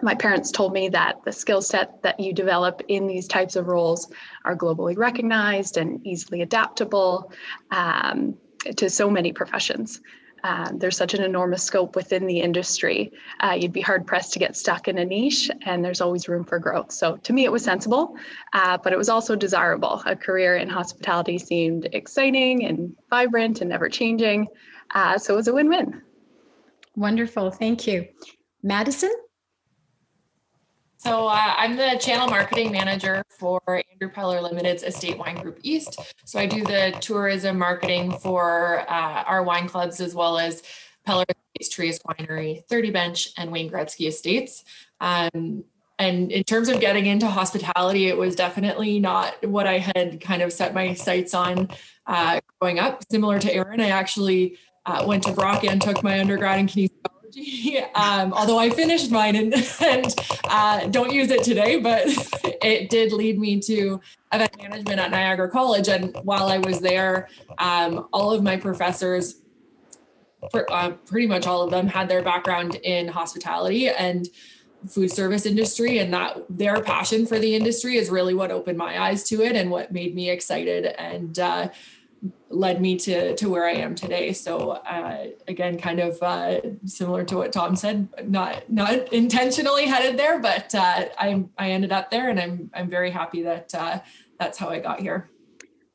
[0.01, 3.67] my parents told me that the skill set that you develop in these types of
[3.67, 4.11] roles
[4.45, 7.31] are globally recognized and easily adaptable
[7.71, 8.35] um,
[8.75, 10.01] to so many professions.
[10.43, 13.11] Um, there's such an enormous scope within the industry.
[13.39, 16.43] Uh, you'd be hard pressed to get stuck in a niche, and there's always room
[16.43, 16.91] for growth.
[16.91, 18.15] So, to me, it was sensible,
[18.53, 20.01] uh, but it was also desirable.
[20.05, 24.47] A career in hospitality seemed exciting and vibrant and ever changing.
[24.93, 26.01] Uh, so, it was a win win.
[26.95, 27.51] Wonderful.
[27.51, 28.07] Thank you.
[28.63, 29.11] Madison?
[30.97, 35.99] So uh, I'm the channel marketing manager for Andrew Peller Limited's Estate Wine Group East.
[36.25, 40.63] So I do the tourism marketing for uh, our wine clubs as well as
[41.07, 41.23] Peller
[41.59, 44.63] Estates, Trius Winery, 30 Bench, and Wayne Gretzky Estates.
[44.99, 45.63] Um,
[45.99, 50.41] and in terms of getting into hospitality, it was definitely not what I had kind
[50.41, 51.69] of set my sights on
[52.07, 53.03] uh, growing up.
[53.09, 57.16] Similar to Erin, I actually uh, went to Brock and took my undergrad in kinesiology
[57.95, 62.03] um, although I finished mine and, and uh, don't use it today, but
[62.63, 63.99] it did lead me to
[64.33, 65.87] event management at Niagara College.
[65.87, 69.41] And while I was there, um, all of my professors,
[70.53, 74.27] uh, pretty much all of them, had their background in hospitality and
[74.87, 79.01] food service industry and that their passion for the industry is really what opened my
[79.01, 81.67] eyes to it and what made me excited and uh,
[82.49, 84.33] led me to to where I am today.
[84.33, 90.17] So uh, again, kind of uh, similar to what Tom said, not not intentionally headed
[90.17, 93.99] there, but uh, I I ended up there, and I'm I'm very happy that uh,
[94.39, 95.29] that's how I got here.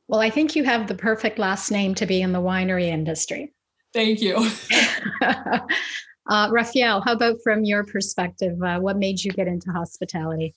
[0.07, 3.53] Well, I think you have the perfect last name to be in the winery industry.
[3.93, 4.35] Thank you.
[6.29, 8.61] uh, Raphael, how about from your perspective?
[8.61, 10.53] Uh, what made you get into hospitality?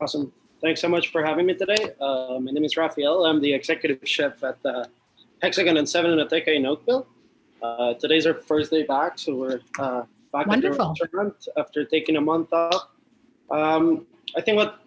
[0.00, 0.32] Awesome.
[0.62, 1.90] Thanks so much for having me today.
[2.00, 3.26] Uh, my name is Rafael.
[3.26, 4.88] I'm the executive chef at the
[5.42, 7.06] Hexagon and Seven Enoteca in Oakville.
[7.62, 10.92] Uh, today's our first day back, so we're uh, back Wonderful.
[10.92, 12.88] at the restaurant after taking a month off.
[13.50, 14.80] Um, I think what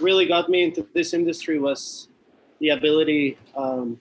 [0.00, 2.08] really got me into this industry was
[2.60, 4.00] the ability um,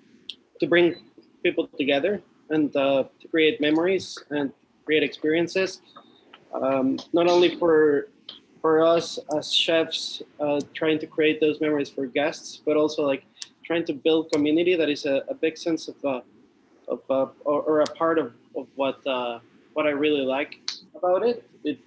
[0.62, 0.96] to bring
[1.44, 2.22] people together
[2.52, 4.54] and uh, to create memories and
[4.86, 5.82] create experiences.
[6.54, 8.08] Um, not only for
[8.62, 13.24] for us as chefs, uh, trying to create those memories for guests, but also like
[13.64, 16.22] trying to build community that is a, a big sense of uh,
[16.88, 19.40] of uh, or, or, a part of, of what uh,
[19.74, 20.60] what I really like
[20.96, 21.48] about it.
[21.64, 21.80] It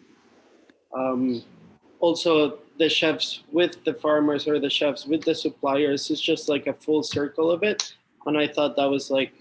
[0.94, 1.42] um,
[2.00, 6.66] also the chefs with the farmers or the chefs with the suppliers is just like
[6.66, 7.94] a full circle of it,
[8.26, 9.32] and I thought that was like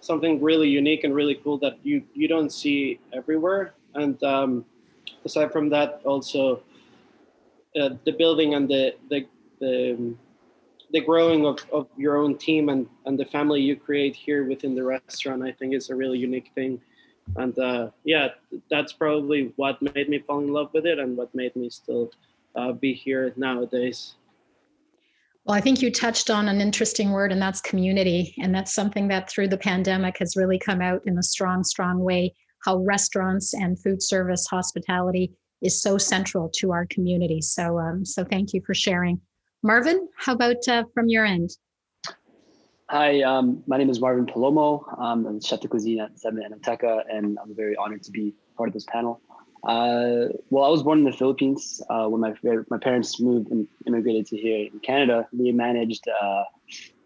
[0.00, 3.74] something really unique and really cool that you you don't see everywhere.
[3.94, 4.64] And um,
[5.24, 6.62] aside from that, also
[7.80, 9.26] uh, the building and the the
[9.60, 10.14] the,
[10.92, 14.74] the growing of, of your own team and, and the family you create here within
[14.74, 16.80] the restaurant, I think is a really unique thing.
[17.36, 18.30] And uh, yeah,
[18.68, 22.10] that's probably what made me fall in love with it and what made me still
[22.56, 24.16] uh, be here nowadays.
[25.44, 28.34] Well, I think you touched on an interesting word, and that's community.
[28.40, 32.00] And that's something that through the pandemic has really come out in a strong, strong
[32.00, 35.32] way how restaurants and food service hospitality
[35.62, 37.40] is so central to our community.
[37.40, 39.20] So, um, so thank you for sharing.
[39.62, 41.50] Marvin, how about uh, from your end?
[42.90, 44.84] Hi, um, my name is Marvin Palomo.
[44.98, 48.68] I'm the chef de cuisine at Seven Enoteca, and I'm very honored to be part
[48.68, 49.20] of this panel.
[49.64, 51.80] Uh, well, I was born in the Philippines.
[51.88, 52.34] Uh, when my
[52.68, 56.44] my parents moved and immigrated to here in Canada, we managed uh,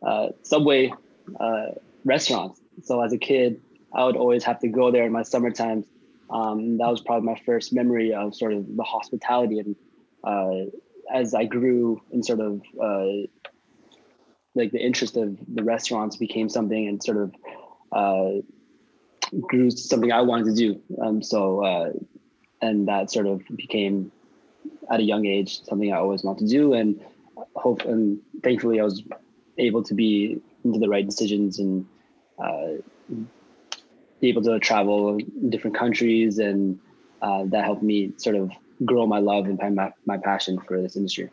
[0.05, 0.92] uh Subway
[1.38, 1.66] uh,
[2.05, 2.61] restaurants.
[2.83, 3.61] So as a kid,
[3.95, 5.85] I would always have to go there in my summer times.
[6.31, 9.61] Um, that was probably my first memory of sort of the hospitality.
[9.61, 9.77] And
[10.25, 10.71] uh,
[11.12, 12.62] as I grew in sort of
[14.55, 18.43] like the interest of the restaurants became something and sort of
[19.43, 20.81] grew something I wanted to do.
[21.01, 21.95] Um, so
[22.62, 24.12] and that sort of became
[24.91, 27.01] at a young age something I always wanted to do, and
[27.55, 29.03] hope and thankfully I was
[29.59, 31.87] able to be into the right decisions and
[32.39, 32.83] uh,
[34.27, 36.79] be able to travel in different countries, and
[37.23, 38.51] uh, that helped me sort of
[38.85, 41.31] grow my love and my, my passion for this industry.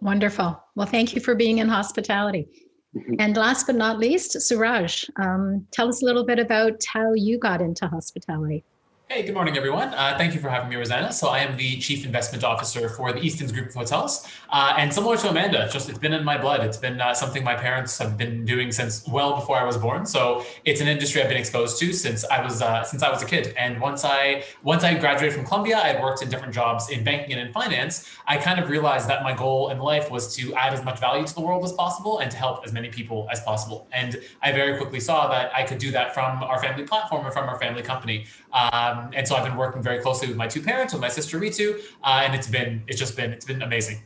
[0.00, 0.62] Wonderful.
[0.74, 2.46] Well, thank you for being in hospitality.
[2.94, 3.14] Mm-hmm.
[3.18, 7.38] And last but not least, Suraj, um, tell us a little bit about how you
[7.38, 8.62] got into hospitality.
[9.10, 9.94] Hey, good morning, everyone.
[9.94, 11.10] Uh, thank you for having me, Rosanna.
[11.14, 14.28] So I am the Chief Investment Officer for the Easton's Group of Hotels.
[14.50, 16.62] Uh, and similar to Amanda, just it's been in my blood.
[16.62, 20.04] It's been uh, something my parents have been doing since well before I was born.
[20.04, 23.22] So it's an industry I've been exposed to since I was uh, since I was
[23.22, 23.54] a kid.
[23.56, 27.02] And once I once I graduated from Columbia, I had worked in different jobs in
[27.02, 28.14] banking and in finance.
[28.26, 31.26] I kind of realized that my goal in life was to add as much value
[31.26, 33.88] to the world as possible and to help as many people as possible.
[33.90, 37.32] And I very quickly saw that I could do that from our family platform and
[37.32, 38.26] from our family company.
[38.52, 41.38] Um, and so I've been working very closely with my two parents, with my sister
[41.38, 44.02] Ritu, uh, and it's been it's just been it's been amazing.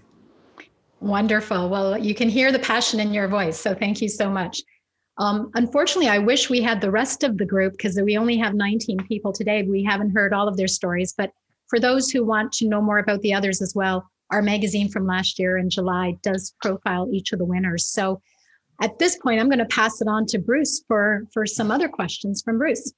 [1.00, 1.68] Wonderful.
[1.68, 4.62] Well, you can hear the passion in your voice, so thank you so much.
[5.18, 8.54] Um, unfortunately, I wish we had the rest of the group because we only have
[8.54, 9.62] 19 people today.
[9.62, 11.32] We haven't heard all of their stories, but
[11.68, 15.06] for those who want to know more about the others as well, our magazine from
[15.06, 17.86] last year in July does profile each of the winners.
[17.86, 18.22] So
[18.80, 21.88] at this point, I'm going to pass it on to Bruce for, for some other
[21.88, 22.92] questions from Bruce.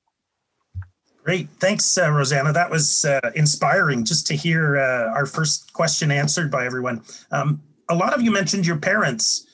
[1.25, 1.49] Great.
[1.59, 2.53] Thanks, uh, Rosanna.
[2.53, 7.03] That was uh, inspiring just to hear uh, our first question answered by everyone.
[7.33, 9.47] Um, a lot of you mentioned your parents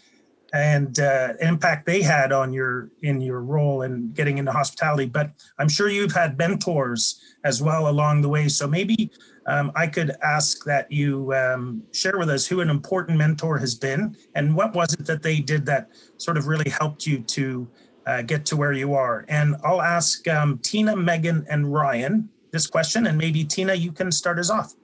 [0.53, 5.31] and uh, impact they had on your in your role in getting into hospitality, but
[5.61, 8.49] I'm sure you've had mentors as well along the way.
[8.49, 9.13] So maybe
[9.47, 13.77] um, I could ask that you um, share with us who an important mentor has
[13.77, 17.69] been and what was it that they did that sort of really helped you to
[18.11, 19.25] uh, get to where you are.
[19.29, 24.11] And I'll ask um, Tina, Megan, and Ryan this question, and maybe Tina, you can
[24.11, 24.75] start us off.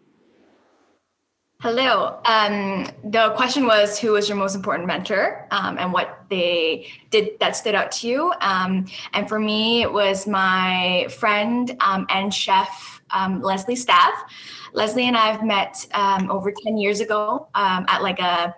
[1.60, 2.20] Hello.
[2.26, 7.30] Um, the question was who was your most important mentor um, and what they did
[7.40, 8.32] that stood out to you.
[8.40, 14.12] Um, and for me, it was my friend um, and chef, um, Leslie Staff.
[14.74, 18.54] Leslie and I have met um, over 10 years ago at like a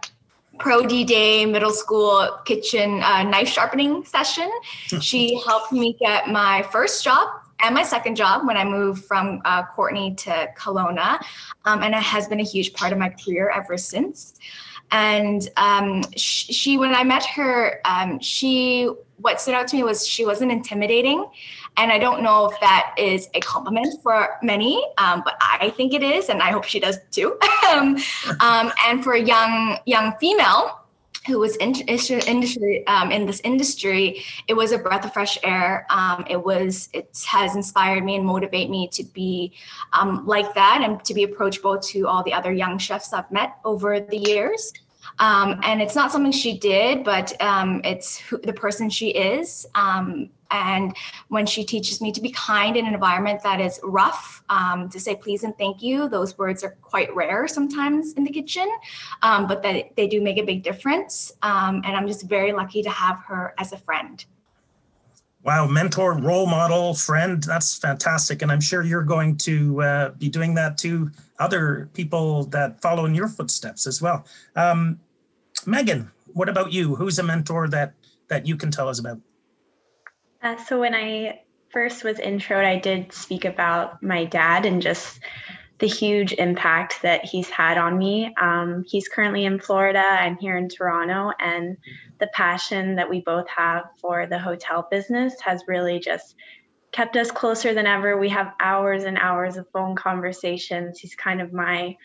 [0.58, 4.50] pro D day middle school kitchen uh, knife sharpening session.
[5.00, 7.28] she helped me get my first job
[7.60, 11.20] and my second job when I moved from uh, Courtenay to Kelowna.
[11.64, 14.34] Um, and it has been a huge part of my career ever since.
[14.90, 19.82] And um, she, she, when I met her, um, she what stood out to me
[19.82, 21.26] was she wasn't intimidating.
[21.78, 25.94] And I don't know if that is a compliment for many, um, but I think
[25.94, 27.38] it is, and I hope she does too.
[27.70, 27.96] um,
[28.40, 30.80] um, and for a young young female
[31.28, 31.74] who was in,
[32.86, 35.86] um, in this industry, it was a breath of fresh air.
[35.90, 39.52] Um, it was it has inspired me and motivate me to be
[39.92, 43.58] um, like that and to be approachable to all the other young chefs I've met
[43.64, 44.72] over the years.
[45.20, 49.66] Um, and it's not something she did, but um, it's who, the person she is.
[49.74, 50.96] Um, and
[51.28, 54.98] when she teaches me to be kind in an environment that is rough, um, to
[54.98, 58.68] say please and thank you, those words are quite rare sometimes in the kitchen,
[59.22, 61.32] um, but that they do make a big difference.
[61.42, 64.24] Um, and I'm just very lucky to have her as a friend.
[65.44, 68.42] Wow, mentor, role model, friend, that's fantastic.
[68.42, 73.04] And I'm sure you're going to uh, be doing that to other people that follow
[73.04, 74.26] in your footsteps as well.
[74.56, 74.98] Um,
[75.66, 76.94] Megan, what about you?
[76.94, 77.94] Who's a mentor that
[78.28, 79.20] that you can tell us about?
[80.42, 81.40] Uh, so when I
[81.70, 85.20] first was introed, I did speak about my dad and just
[85.78, 88.34] the huge impact that he's had on me.
[88.40, 90.00] Um, he's currently in Florida.
[90.00, 91.76] I'm here in Toronto, and
[92.18, 96.34] the passion that we both have for the hotel business has really just
[96.90, 98.18] kept us closer than ever.
[98.18, 100.98] We have hours and hours of phone conversations.
[100.98, 101.96] He's kind of my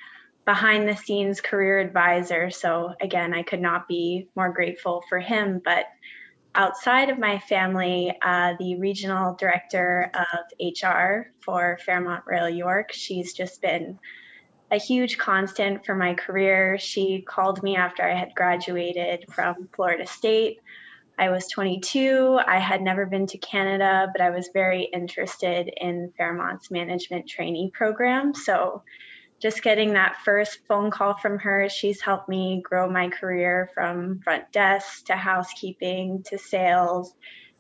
[0.46, 2.50] behind the scenes career advisor.
[2.50, 5.62] So, again, I could not be more grateful for him.
[5.64, 5.86] But
[6.56, 13.34] outside of my family, uh, the regional director of HR for Fairmont Royal York, she's
[13.34, 14.00] just been
[14.72, 16.78] a huge constant for my career.
[16.80, 20.60] She called me after I had graduated from Florida State.
[21.18, 22.40] I was 22.
[22.46, 27.72] I had never been to Canada, but I was very interested in Fairmont's management trainee
[27.72, 28.34] program.
[28.34, 28.82] So
[29.44, 34.22] just getting that first phone call from her, she's helped me grow my career from
[34.22, 37.14] front desk to housekeeping to sales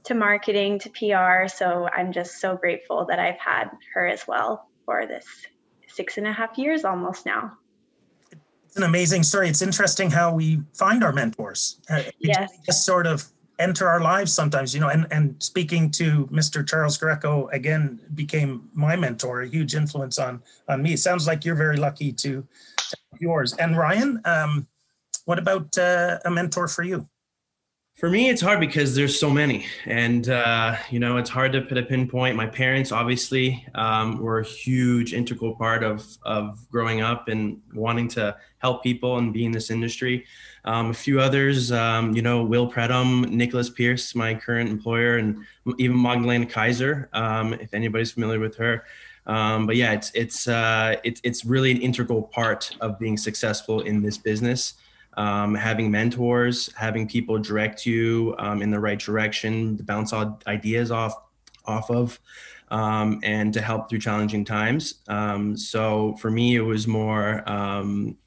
[0.05, 1.49] to marketing to PR.
[1.49, 5.25] So I'm just so grateful that I've had her as well for this
[5.89, 7.57] six and a half years almost now.
[8.65, 9.49] It's an amazing story.
[9.49, 11.81] It's interesting how we find our mentors.
[11.89, 12.49] Uh, yes.
[12.65, 13.25] Just sort of
[13.59, 16.67] enter our lives sometimes, you know, and, and speaking to Mr.
[16.67, 20.95] Charles Greco again became my mentor, a huge influence on, on me.
[20.95, 22.45] Sounds like you're very lucky to,
[22.77, 23.53] to yours.
[23.53, 24.67] And Ryan, um,
[25.25, 27.07] what about uh, a mentor for you?
[27.95, 31.61] For me, it's hard because there's so many, and uh, you know, it's hard to
[31.61, 32.35] put a pinpoint.
[32.35, 38.07] My parents, obviously, um, were a huge integral part of of growing up and wanting
[38.09, 40.25] to help people and be in this industry.
[40.65, 45.45] Um, a few others, um, you know, Will Predhomme, Nicholas Pearce, my current employer, and
[45.77, 48.85] even Magdalena Kaiser, um, if anybody's familiar with her.
[49.27, 53.81] Um, but yeah, it's it's uh, it's it's really an integral part of being successful
[53.81, 54.73] in this business
[55.17, 60.91] um, having mentors, having people direct you um, in the right direction, to bounce ideas
[60.91, 61.15] off
[61.65, 62.19] off of,
[62.71, 64.95] um, and to help through challenging times.
[65.07, 68.17] Um, so for me, it was more um,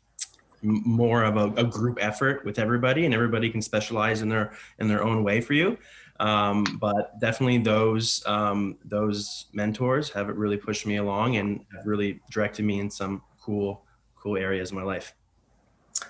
[0.63, 4.89] more of a, a, group effort with everybody, and everybody can specialize in their in
[4.89, 5.77] their own way for you.
[6.19, 8.23] Um, but definitely those
[8.85, 13.85] those mentors have really pushed me along and have really directed me in some cool
[14.17, 15.15] cool areas of my life.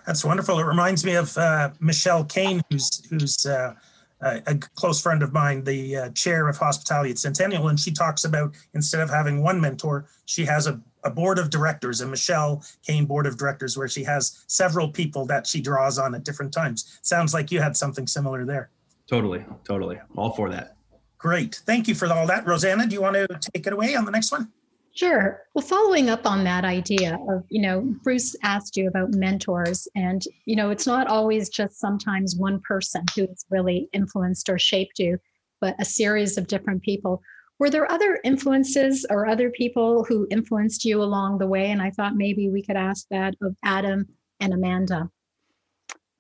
[0.07, 0.59] That's wonderful.
[0.59, 3.75] It reminds me of uh, Michelle Kane, who's who's uh,
[4.20, 8.25] a close friend of mine, the uh, chair of hospitality at Centennial, and she talks
[8.25, 12.64] about instead of having one mentor, she has a, a board of directors, a Michelle
[12.83, 16.53] Kane board of directors, where she has several people that she draws on at different
[16.53, 16.99] times.
[17.03, 18.70] Sounds like you had something similar there.
[19.07, 20.77] Totally, totally, all for that.
[21.18, 22.87] Great, thank you for all that, Rosanna.
[22.87, 24.51] Do you want to take it away on the next one?
[24.96, 25.42] Sure.
[25.52, 30.22] Well, following up on that idea of, you know, Bruce asked you about mentors, and,
[30.46, 35.18] you know, it's not always just sometimes one person who's really influenced or shaped you,
[35.61, 37.20] but a series of different people.
[37.59, 41.70] Were there other influences or other people who influenced you along the way?
[41.72, 44.06] And I thought maybe we could ask that of Adam
[44.40, 45.11] and Amanda.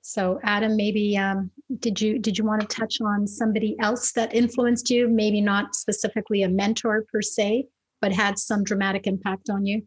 [0.02, 4.34] So, Adam, maybe um, did you did you want to touch on somebody else that
[4.34, 5.08] influenced you?
[5.08, 7.68] Maybe not specifically a mentor per se,
[8.00, 9.82] but had some dramatic impact on you?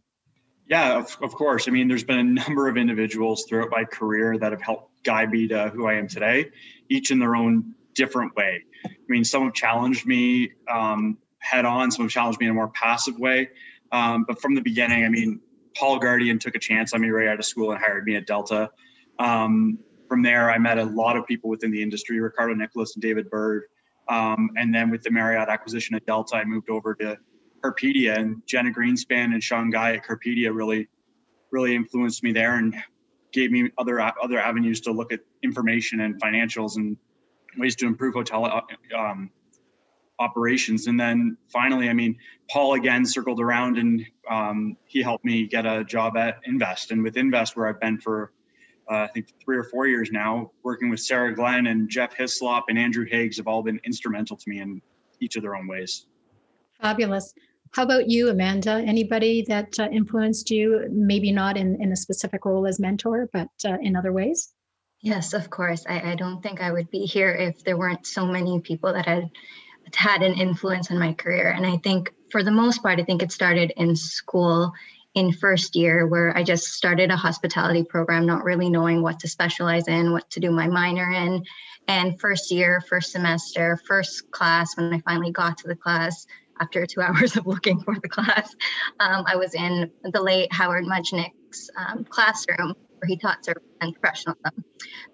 [0.68, 1.68] Yeah, of, of course.
[1.68, 5.32] I mean, there's been a number of individuals throughout my career that have helped guide
[5.32, 6.52] me to who I am today,
[6.90, 8.64] each in their own different way.
[8.86, 12.56] I mean, some have challenged me um, head on, some have challenged me in a
[12.56, 13.50] more passive way.
[13.92, 15.40] Um, but from the beginning, I mean,
[15.76, 18.28] Paul Guardian took a chance on me right out of school and hired me at
[18.28, 18.70] Delta.
[19.18, 23.02] Um, from there, I met a lot of people within the industry, Ricardo Nicholas and
[23.02, 23.64] David Bird.
[24.08, 27.18] Um, and then with the Marriott acquisition at Delta, I moved over to
[27.62, 30.88] Carpedia and Jenna Greenspan and Sean Guy at Carpedia really,
[31.52, 32.56] really influenced me there.
[32.56, 32.76] And
[33.32, 36.98] gave me other other avenues to look at information and financials and
[37.58, 38.62] ways to improve hotel uh,
[38.98, 39.30] um,
[40.20, 40.88] operations.
[40.88, 42.18] And then finally, I mean,
[42.50, 46.92] Paul again circled around and um, he helped me get a job at InnVest.
[46.92, 48.32] And with InnVest, where I've been for
[48.92, 52.66] uh, I think three or four years now, working with Sarah Glenn and Jeff Hislop
[52.70, 54.82] and Andrew Higgs have all been instrumental to me in
[55.20, 56.08] each of their own ways.
[56.82, 57.34] Fabulous.
[57.72, 58.84] How about you, Amanda?
[58.86, 63.50] Anybody that uh, influenced you, maybe not in, in a specific role as mentor, but
[63.66, 64.54] uh, in other ways?
[65.02, 65.86] Yes, of course.
[65.88, 69.06] I, I don't think I would be here if there weren't so many people that
[69.06, 69.30] had
[69.94, 71.52] had an influence in my career.
[71.52, 74.74] And I think for the most part, I think it started in school
[75.16, 79.28] in first year where I just started a hospitality program, not really knowing what to
[79.28, 81.44] specialize in, what to do my minor in.
[81.88, 86.28] And first year, first semester, first class, when I finally got to the class,
[86.60, 88.54] after two hours of looking for the class,
[89.00, 93.94] um, I was in the late Howard Mudgnick's um, classroom where he taught service and
[93.94, 94.64] professionalism.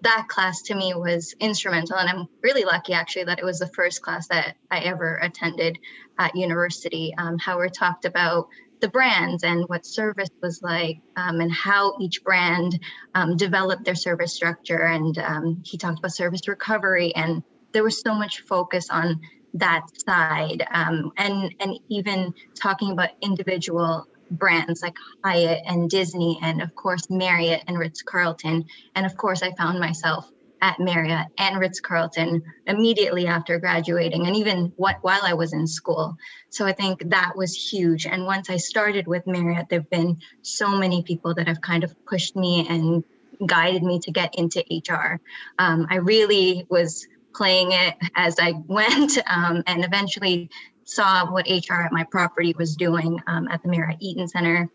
[0.02, 3.68] That class to me was instrumental, and I'm really lucky actually that it was the
[3.68, 5.78] first class that I ever attended
[6.18, 7.14] at university.
[7.16, 8.48] Um, Howard talked about
[8.80, 12.78] the brands and what service was like um, and how each brand
[13.14, 14.82] um, developed their service structure.
[14.82, 17.42] And um, he talked about service recovery, and
[17.72, 19.20] there was so much focus on
[19.54, 26.60] that side um, and and even talking about individual brands like Hyatt and Disney and
[26.60, 30.30] of course Marriott and Ritz Carlton and of course I found myself
[30.62, 35.66] at Marriott and Ritz Carlton immediately after graduating and even what, while I was in
[35.66, 36.16] school.
[36.50, 38.06] So I think that was huge.
[38.06, 41.84] And once I started with Marriott, there have been so many people that have kind
[41.84, 43.04] of pushed me and
[43.44, 45.20] guided me to get into HR.
[45.58, 50.50] Um, I really was playing it as I went um, and eventually
[50.84, 54.70] saw what HR at my property was doing um, at the Marriott Eaton Center.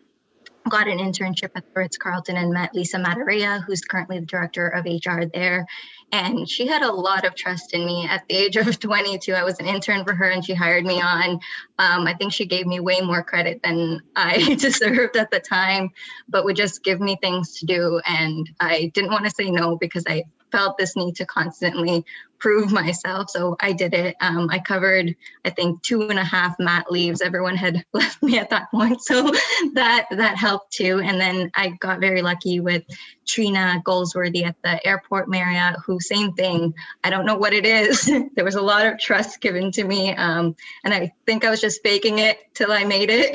[0.70, 4.68] Got an internship at the Ritz Carlton and met Lisa Mataria, who's currently the director
[4.68, 5.66] of HR there.
[6.12, 9.34] And she had a lot of trust in me at the age of 22.
[9.34, 11.40] I was an intern for her and she hired me on.
[11.80, 15.90] Um, I think she gave me way more credit than I deserved at the time,
[16.30, 18.00] but would just give me things to do.
[18.06, 22.06] And I didn't want to say no because I felt this need to constantly
[22.42, 23.30] prove myself.
[23.30, 24.16] So I did it.
[24.20, 27.22] Um, I covered, I think, two and a half mat leaves.
[27.22, 29.24] Everyone had left me at that point, so
[29.74, 31.00] that that helped too.
[31.00, 32.84] And then I got very lucky with
[33.28, 36.74] Trina Goldsworthy at the airport Marriott, who same thing.
[37.04, 38.06] I don't know what it is.
[38.36, 41.62] there was a lot of trust given to me, um, and I think I was
[41.62, 43.34] just faking it till I made it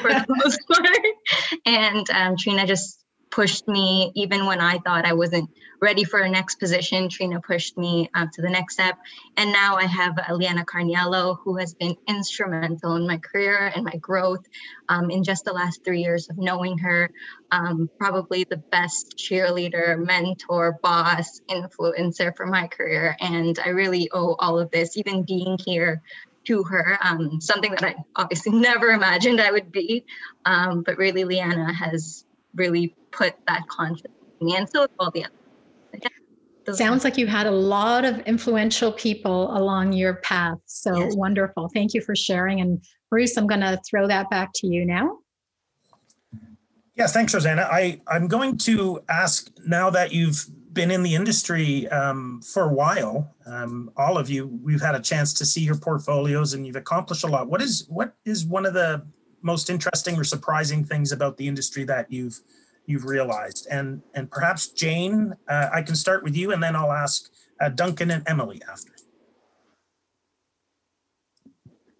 [0.00, 1.58] for the most part.
[1.64, 3.02] And um, Trina just
[3.32, 7.08] pushed me even when I thought I wasn't ready for a next position.
[7.08, 8.98] Trina pushed me uh, to the next step.
[9.36, 13.96] And now I have Eliana Carniello, who has been instrumental in my career and my
[13.96, 14.44] growth
[14.88, 17.10] um, in just the last three years of knowing her.
[17.50, 23.16] Um, probably the best cheerleader, mentor, boss, influencer for my career.
[23.18, 26.02] And I really owe all of this, even being here
[26.44, 30.04] to her, um, something that I obviously never imagined I would be.
[30.44, 32.24] Um, but really, Leanna has
[32.54, 35.36] really put that confidence in me and so all the others.
[36.70, 40.58] Sounds like you had a lot of influential people along your path.
[40.66, 41.16] So yes.
[41.16, 41.68] wonderful.
[41.74, 42.60] Thank you for sharing.
[42.60, 45.18] And Bruce, I'm going to throw that back to you now.
[46.94, 47.68] Yes, thanks, Rosanna.
[47.70, 52.72] I, I'm going to ask now that you've been in the industry um, for a
[52.72, 56.76] while, um, all of you, we've had a chance to see your portfolios and you've
[56.76, 57.48] accomplished a lot.
[57.48, 59.04] What is what is one of the
[59.42, 62.40] most interesting or surprising things about the industry that you've
[62.86, 63.66] you've realized?
[63.70, 67.30] And and perhaps Jane, uh, I can start with you, and then I'll ask
[67.60, 68.92] uh, Duncan and Emily after.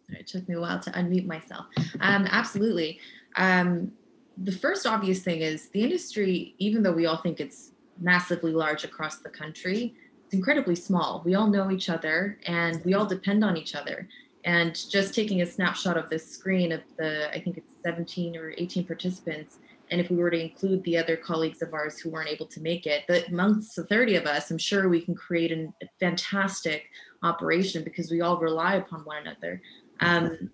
[0.09, 1.67] It took me a while to unmute myself.
[2.01, 3.01] Um, absolutely.
[3.37, 3.93] Um,
[4.37, 8.85] the first obvious thing is the industry, even though we all think it's massively large
[8.85, 11.23] across the country, it's incredibly small.
[11.25, 14.09] We all know each other and we all depend on each other.
[14.45, 18.55] And just taking a snapshot of this screen of the, I think it's 17 or
[18.57, 19.59] 18 participants,
[19.93, 22.61] and if we were to include the other colleagues of ours who weren't able to
[22.61, 25.87] make it, but amongst the 30 of us, I'm sure we can create an, a
[26.01, 26.89] fantastic
[27.23, 29.61] operation because we all rely upon one another.
[30.01, 30.51] Um,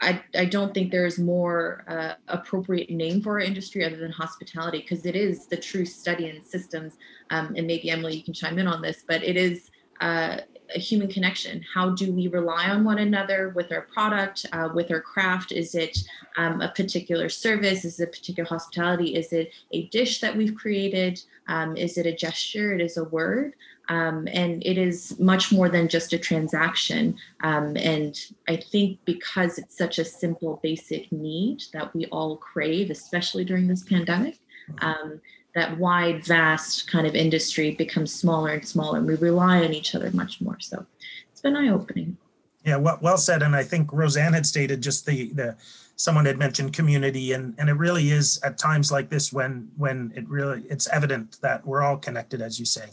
[0.00, 4.78] I, I don't think there's more uh, appropriate name for our industry other than hospitality
[4.78, 6.94] because it is the true study in systems.
[7.30, 10.38] Um, and maybe Emily, you can chime in on this, but it is uh,
[10.74, 11.64] a human connection.
[11.74, 15.52] How do we rely on one another with our product, uh, with our craft?
[15.52, 15.98] Is it
[16.36, 17.84] um, a particular service?
[17.84, 19.14] Is it a particular hospitality?
[19.14, 21.22] Is it a dish that we've created?
[21.48, 22.74] Um, is it a gesture?
[22.74, 23.54] It is a word.
[23.88, 27.16] Um, and it is much more than just a transaction.
[27.42, 32.90] Um, and I think because it's such a simple, basic need that we all crave,
[32.90, 34.38] especially during this pandemic,
[34.82, 35.20] um,
[35.54, 38.98] that wide, vast kind of industry becomes smaller and smaller.
[38.98, 40.58] And We rely on each other much more.
[40.60, 40.84] So
[41.30, 42.16] it's been eye opening.
[42.64, 43.42] Yeah, well, well said.
[43.42, 45.56] And I think Rosanna had stated just the the
[45.96, 50.12] someone had mentioned community, and and it really is at times like this when when
[50.14, 52.88] it really it's evident that we're all connected, as you say.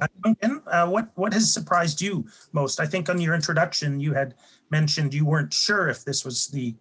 [0.00, 2.80] Uh, Duncan, uh, what what has surprised you most?
[2.80, 4.34] I think on your introduction you had
[4.70, 6.74] mentioned you weren't sure if this was the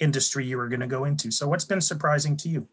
[0.00, 1.30] industry you were going to go into.
[1.30, 2.68] So what's been surprising to you?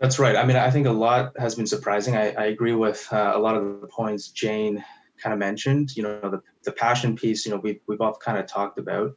[0.00, 0.36] That's right.
[0.36, 2.16] I mean, I think a lot has been surprising.
[2.16, 4.84] I, I agree with uh, a lot of the points Jane
[5.22, 5.96] kind of mentioned.
[5.96, 7.46] You know, the, the passion piece.
[7.46, 9.14] You know, we we've all kind of talked about.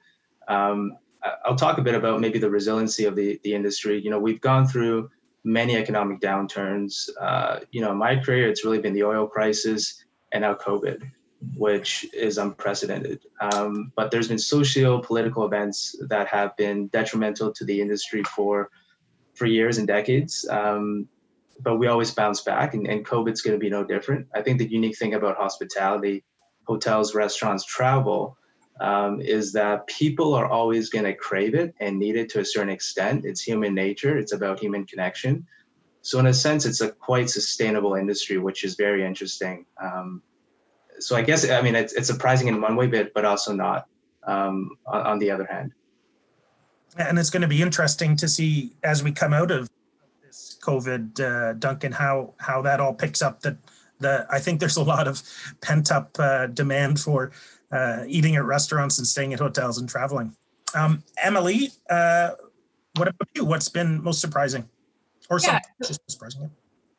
[0.48, 0.98] Um,
[1.46, 4.02] I'll talk a bit about maybe the resiliency of the the industry.
[4.02, 5.10] You know, we've gone through
[5.44, 7.10] many economic downturns.
[7.20, 11.10] Uh, you know, in my career, it's really been the oil crisis and now COVID,
[11.56, 13.22] which is unprecedented.
[13.42, 18.70] Um, but there's been socio political events that have been detrimental to the industry for
[19.40, 20.48] for years and decades.
[20.50, 21.08] Um,
[21.62, 24.28] but we always bounce back, and, and COVID's going to be no different.
[24.36, 26.24] I think the unique thing about hospitality,
[26.66, 28.38] hotels, restaurants, travel,
[28.80, 32.46] um, is that people are always going to crave it and need it to a
[32.46, 33.26] certain extent.
[33.26, 35.46] It's human nature, it's about human connection.
[36.02, 39.66] So, in a sense, it's a quite sustainable industry, which is very interesting.
[39.82, 40.22] Um,
[41.00, 43.88] so, I guess, I mean, it's, it's surprising in one way, but, but also not
[44.26, 45.74] um, on, on the other hand
[46.98, 49.70] and it's going to be interesting to see as we come out of
[50.24, 53.42] this COVID, uh, Duncan, how how that all picks up.
[53.42, 53.58] That
[54.00, 55.22] the I think there's a lot of
[55.62, 57.32] pent up uh, demand for
[57.72, 60.36] uh, eating at restaurants and staying at hotels and traveling.
[60.76, 62.32] Um, Emily, uh,
[62.96, 63.46] what about you?
[63.46, 64.68] What's been most surprising,
[65.30, 65.60] or yeah.
[65.84, 66.50] just surprising?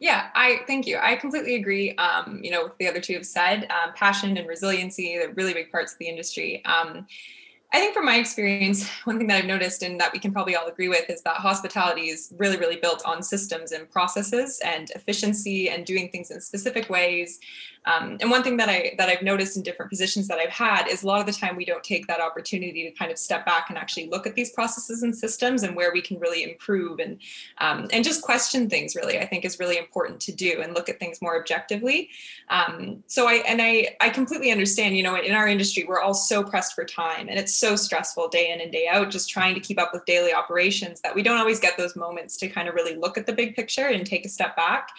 [0.01, 0.99] Yeah, I thank you.
[1.01, 1.95] I completely agree.
[1.97, 5.71] Um, you know, the other two have said um, passion and resiliency, they're really big
[5.71, 6.65] parts of the industry.
[6.65, 7.07] Um,
[7.73, 10.57] I think from my experience, one thing that I've noticed and that we can probably
[10.57, 14.91] all agree with is that hospitality is really, really built on systems and processes and
[14.91, 17.39] efficiency and doing things in specific ways.
[17.87, 20.87] Um, and one thing that I that I've noticed in different positions that I've had
[20.87, 23.47] is a lot of the time we don't take that opportunity to kind of step
[23.47, 26.99] back and actually look at these processes and systems and where we can really improve
[26.99, 27.19] and
[27.59, 28.95] um, and just question things.
[28.95, 32.11] Really, I think is really important to do and look at things more objectively.
[32.49, 34.97] Um, so I and I I completely understand.
[34.97, 38.29] You know, in our industry, we're all so pressed for time, and it's so stressful
[38.29, 41.23] day in and day out, just trying to keep up with daily operations that we
[41.23, 44.07] don't always get those moments to kind of really look at the big picture and
[44.07, 44.91] take a step back.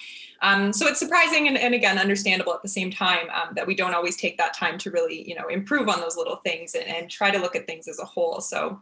[0.42, 3.76] Um, so it's surprising and, and, again understandable at the same time um, that we
[3.76, 6.86] don't always take that time to really you know improve on those little things and,
[6.88, 8.42] and try to look at things as a whole.
[8.42, 8.80] So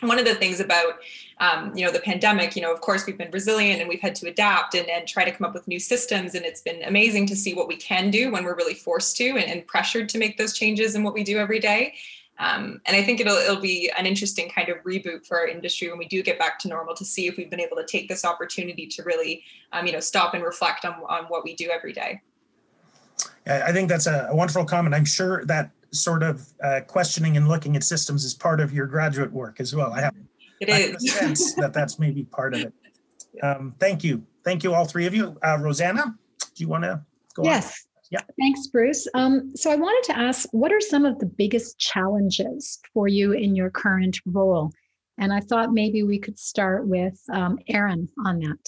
[0.00, 1.00] one of the things about
[1.40, 4.14] um, you know the pandemic you know of course we've been resilient and we've had
[4.16, 7.26] to adapt and, and try to come up with new systems and it's been amazing
[7.26, 10.18] to see what we can do when we're really forced to and, and pressured to
[10.18, 11.94] make those changes in what we do every day
[12.38, 15.88] um, and I think it'll it'll be an interesting kind of reboot for our industry
[15.88, 18.08] when we do get back to normal to see if we've been able to take
[18.08, 21.70] this opportunity to really, um, you know, stop and reflect on on what we do
[21.70, 22.20] every day.
[23.46, 24.94] I think that's a, wonderful comment.
[24.94, 28.86] I'm sure that sort of uh, questioning and looking at systems is part of your
[28.86, 29.92] graduate work as well.
[29.92, 30.14] I have,
[30.60, 32.72] it I have a sense that that's maybe part of it.
[33.42, 34.24] Um, thank you.
[34.44, 35.38] Thank you, all three of you.
[35.42, 37.02] Uh, Rosanna, do you want to
[37.34, 37.66] go yes.
[37.66, 37.87] on?
[38.10, 38.20] Yeah.
[38.40, 39.06] Thanks, Bruce.
[39.14, 43.32] Um, so I wanted to ask what are some of the biggest challenges for you
[43.32, 44.72] in your current role?
[45.18, 48.64] And I thought maybe we could start with um, Erin on that.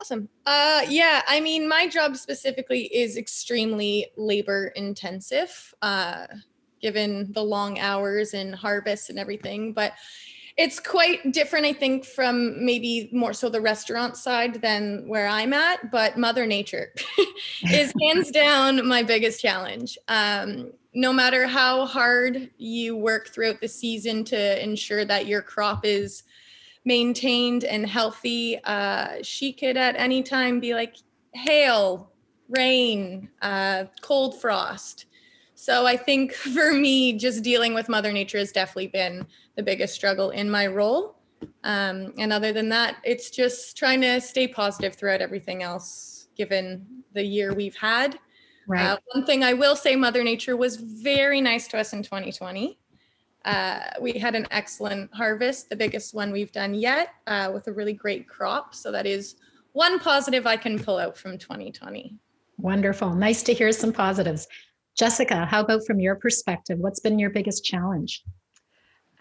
[0.00, 0.28] Awesome.
[0.44, 6.26] Uh, yeah, I mean, my job specifically is extremely labor intensive, uh,
[6.82, 9.72] given the long hours and harvest and everything.
[9.72, 9.94] But
[10.56, 15.52] it's quite different, I think, from maybe more so the restaurant side than where I'm
[15.52, 15.90] at.
[15.90, 16.94] But Mother Nature
[17.70, 19.98] is hands down my biggest challenge.
[20.08, 25.84] Um, no matter how hard you work throughout the season to ensure that your crop
[25.84, 26.22] is
[26.86, 30.96] maintained and healthy, uh, she could at any time be like
[31.34, 32.10] hail,
[32.48, 35.04] rain, uh, cold frost.
[35.66, 39.94] So I think for me, just dealing with Mother Nature has definitely been the biggest
[39.94, 41.16] struggle in my role.
[41.64, 46.86] Um, and other than that, it's just trying to stay positive throughout everything else, given
[47.14, 48.16] the year we've had.
[48.68, 48.86] Right.
[48.86, 52.78] Uh, one thing I will say, Mother Nature was very nice to us in 2020.
[53.44, 57.72] Uh, we had an excellent harvest, the biggest one we've done yet, uh, with a
[57.72, 58.72] really great crop.
[58.72, 59.34] So that is
[59.72, 62.14] one positive I can pull out from 2020.
[62.58, 63.14] Wonderful.
[63.14, 64.46] Nice to hear some positives.
[64.96, 66.78] Jessica, how about from your perspective?
[66.78, 68.22] What's been your biggest challenge?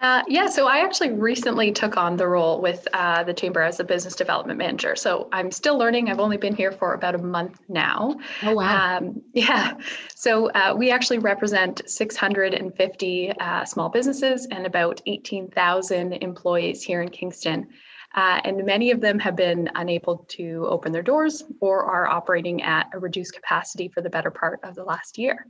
[0.02, 3.80] Uh, yeah, so I actually recently took on the role with uh, the Chamber as
[3.80, 4.96] a business development manager.
[4.96, 6.10] So I'm still learning.
[6.10, 8.16] I've only been here for about a month now.
[8.44, 8.98] Oh, wow.
[8.98, 9.74] Um, yeah.
[10.14, 17.10] So uh, we actually represent 650 uh, small businesses and about 18,000 employees here in
[17.10, 17.68] Kingston.
[18.16, 22.64] Uh, and many of them have been unable to open their doors or are operating
[22.64, 25.48] at a reduced capacity for the better part of the last year.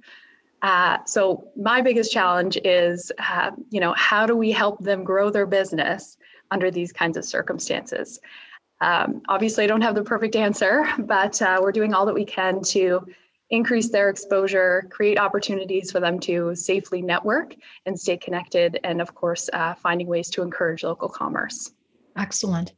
[0.63, 5.29] Uh, so my biggest challenge is, uh, you know, how do we help them grow
[5.29, 6.17] their business
[6.49, 8.19] under these kinds of circumstances?
[8.81, 12.25] Um, obviously, I don't have the perfect answer, but uh, we're doing all that we
[12.25, 13.05] can to
[13.51, 17.53] increase their exposure, create opportunities for them to safely network
[17.85, 21.74] and stay connected, and of course, uh, finding ways to encourage local commerce.
[22.17, 22.73] Excellent.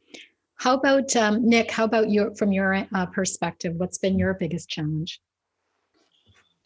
[0.56, 1.70] How about um, Nick?
[1.70, 3.74] How about your from your uh, perspective?
[3.76, 5.20] What's been your biggest challenge?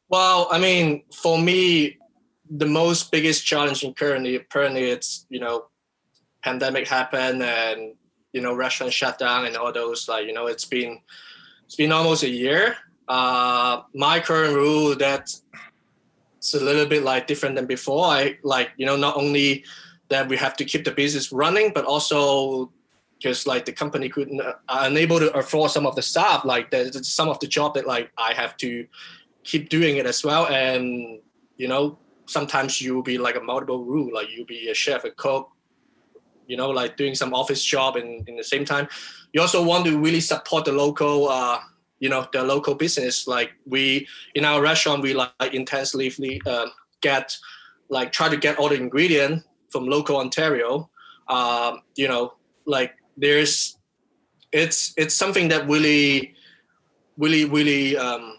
[0.09, 1.99] Well, I mean, for me,
[2.51, 5.67] the most biggest challenge in currently currently it's you know,
[6.43, 7.95] pandemic happened and
[8.33, 10.99] you know restaurants shut down and all those like you know it's been
[11.67, 12.77] it's been almost a year.
[13.09, 15.43] Uh, my current rule that's
[16.39, 18.07] it's a little bit like different than before.
[18.07, 19.65] I like you know not only
[20.13, 22.71] that we have to keep the business running, but also
[23.19, 26.45] just like the company couldn't uh, unable to afford some of the staff.
[26.45, 28.87] Like there's some of the job that like I have to
[29.45, 30.47] keep doing it as well.
[30.47, 31.21] And
[31.57, 35.11] you know, sometimes you'll be like a multiple role, like you'll be a chef, a
[35.11, 35.51] cook,
[36.47, 38.89] you know, like doing some office job in, in the same time.
[39.33, 41.61] You also want to really support the local uh,
[42.01, 43.29] you know, the local business.
[43.29, 46.67] Like we in our restaurant we like intensively uh,
[47.01, 47.37] get
[47.89, 50.89] like try to get all the ingredient from local Ontario.
[51.29, 52.35] Um, you know,
[52.67, 53.79] like there's
[54.53, 56.35] it's it's something that really
[57.17, 58.39] really really um,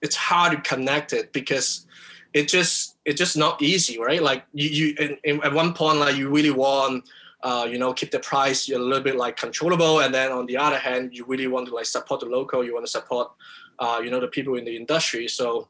[0.00, 1.86] it's hard to connect it because
[2.32, 4.22] it just it's just not easy right?
[4.22, 7.04] Like you, you in, in, at one point like you really want
[7.42, 10.00] uh, you know keep the price a little bit like controllable.
[10.00, 12.64] And then on the other hand you really want to like support the local.
[12.64, 13.32] You want to support
[13.78, 15.28] uh, you know the people in the industry.
[15.28, 15.68] So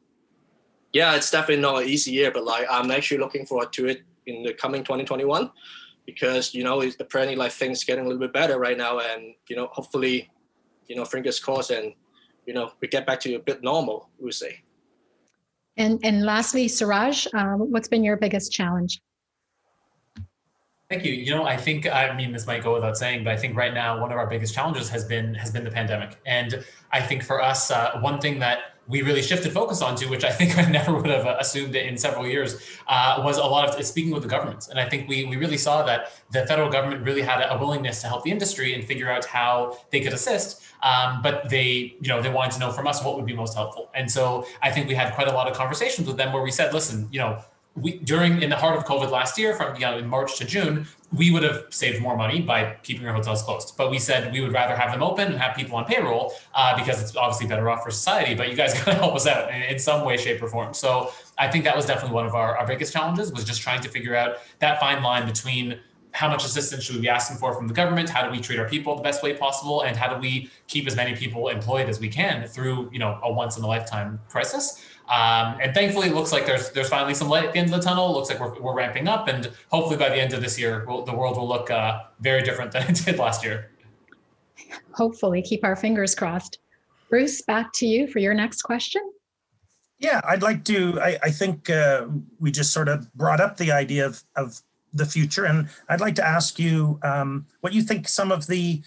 [0.93, 4.03] yeah it's definitely not an easy year but like i'm actually looking forward to it
[4.27, 5.51] in the coming 2021
[6.07, 9.35] because you know it's apparently like things getting a little bit better right now and
[9.49, 10.31] you know hopefully
[10.89, 11.93] you know fingers crossed and
[12.47, 14.62] you know we get back to a bit normal we'll say
[15.77, 19.01] and and lastly suraj um, what's been your biggest challenge?
[20.91, 21.12] Thank you.
[21.12, 23.73] You know, I think I mean this might go without saying, but I think right
[23.73, 27.23] now one of our biggest challenges has been has been the pandemic, and I think
[27.23, 30.68] for us, uh, one thing that we really shifted focus onto, which I think I
[30.68, 34.28] never would have assumed in several years, uh, was a lot of speaking with the
[34.28, 34.68] governments.
[34.68, 38.01] And I think we, we really saw that the federal government really had a willingness
[38.03, 40.62] to help the industry and figure out how they could assist.
[40.83, 43.55] Um, but they, you know, they wanted to know from us what would be most
[43.55, 43.91] helpful.
[43.95, 46.51] And so I think we had quite a lot of conversations with them where we
[46.51, 47.43] said, listen, you know,
[47.77, 50.45] we during in the heart of COVID last year, from you know in March to
[50.45, 53.75] June, we would have saved more money by keeping our hotels closed.
[53.77, 56.77] But we said we would rather have them open and have people on payroll uh,
[56.77, 58.35] because it's obviously better off for society.
[58.35, 60.75] But you guys got to help us out in, in, some way, shape, or form.
[60.75, 63.81] So I think that was definitely one of our, our biggest challenges was just trying
[63.83, 65.81] to figure out that fine line between
[66.12, 68.09] how much assistance should we be asking for from the government?
[68.09, 69.83] How do we treat our people the best way possible?
[69.83, 73.18] And how do we keep as many people employed as we can through, you know,
[73.23, 74.85] a once in a lifetime crisis?
[75.11, 77.80] Um, and thankfully, it looks like there's there's finally some light at the end of
[77.80, 78.11] the tunnel.
[78.11, 80.84] It looks like we're, we're ramping up, and hopefully by the end of this year,
[80.86, 83.72] we'll, the world will look uh, very different than it did last year.
[84.92, 86.61] Hopefully, keep our fingers crossed.
[87.08, 89.02] Bruce, back to you for your next question.
[89.98, 91.00] Yeah, I'd like to.
[91.00, 92.06] I, I think uh,
[92.38, 94.62] we just sort of brought up the idea of, of
[94.94, 98.80] the future, and I'd like to ask you um, what you think some of the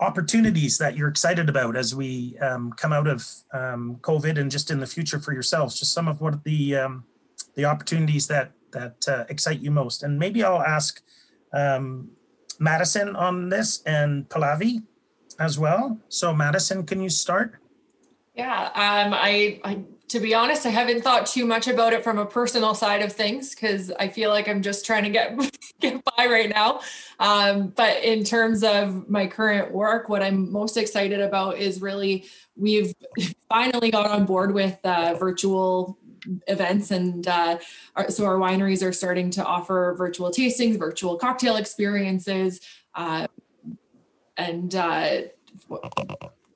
[0.00, 4.70] opportunities that you're excited about as we um, come out of um, COVID and just
[4.70, 5.78] in the future for yourselves?
[5.78, 7.04] Just some of what the um,
[7.54, 11.02] the opportunities that that uh, excite you most, and maybe I'll ask
[11.52, 12.10] um,
[12.58, 14.82] Madison on this and Pallavi
[15.38, 15.98] as well.
[16.08, 17.56] So Madison, can you start?
[18.34, 22.18] Yeah, um, I, I to be honest, I haven't thought too much about it from
[22.18, 25.38] a personal side of things because I feel like I'm just trying to get
[25.80, 26.80] get by right now.
[27.20, 32.26] Um, but in terms of my current work, what I'm most excited about is really
[32.56, 32.92] we've
[33.48, 35.96] finally got on board with uh, virtual
[36.48, 37.58] events and uh,
[37.94, 42.60] our, so our wineries are starting to offer virtual tastings virtual cocktail experiences
[42.94, 43.26] uh,
[44.36, 45.20] and uh,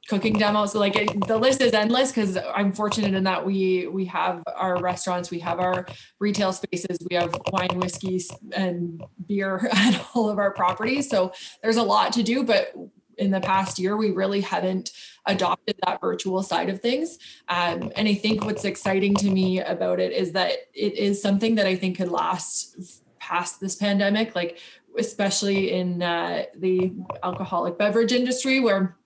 [0.09, 0.73] cooking demos.
[0.73, 4.43] So like it, the list is endless because I'm fortunate in that we we have
[4.55, 5.87] our restaurants, we have our
[6.21, 11.09] retail spaces, we have wine, whiskeys, and beer at all of our properties.
[11.09, 11.33] So
[11.63, 12.73] there's a lot to do, but
[13.17, 14.91] in the past year, we really haven't
[15.27, 17.19] adopted that virtual side of things.
[17.49, 21.55] Um, and I think what's exciting to me about it is that it is something
[21.55, 24.59] that I think could last past this pandemic, like
[24.99, 26.93] especially in uh, the
[27.23, 28.97] alcoholic beverage industry where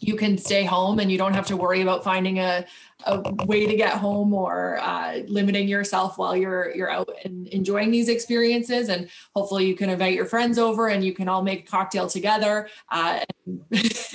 [0.00, 2.64] you can stay home and you don't have to worry about finding a,
[3.04, 7.90] a way to get home or uh, limiting yourself while you're you're out and enjoying
[7.90, 8.88] these experiences.
[8.88, 12.08] And hopefully you can invite your friends over and you can all make a cocktail
[12.08, 13.62] together uh, and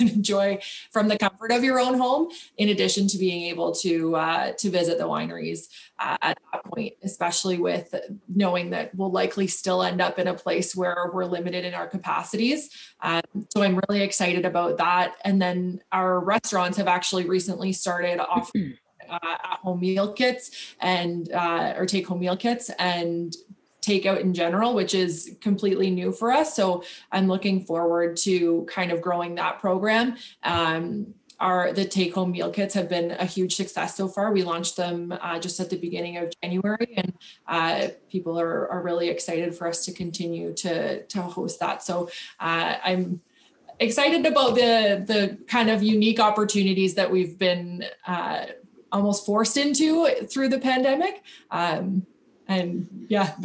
[0.00, 0.58] enjoy
[0.90, 4.70] from the comfort of your own home in addition to being able to uh, to
[4.70, 5.68] visit the wineries
[5.98, 7.94] uh, at that point especially with
[8.28, 11.86] knowing that we'll likely still end up in a place where we're limited in our
[11.86, 12.70] capacities.
[13.00, 15.16] Um, so i'm really excited about that.
[15.24, 18.76] And then our restaurants have actually recently started offering
[19.12, 23.36] uh, at home meal kits and uh, or take home meal kits and
[23.82, 26.54] takeout in general, which is completely new for us.
[26.54, 30.16] So I'm looking forward to kind of growing that program.
[30.44, 34.32] Um, our the take home meal kits have been a huge success so far.
[34.32, 37.12] We launched them uh, just at the beginning of January, and
[37.48, 41.82] uh, people are, are really excited for us to continue to to host that.
[41.82, 42.08] So
[42.38, 43.20] uh, I'm
[43.80, 48.46] excited about the the kind of unique opportunities that we've been uh,
[48.92, 51.22] almost forced into through the pandemic.
[51.50, 52.06] Um,
[52.48, 53.34] and yeah,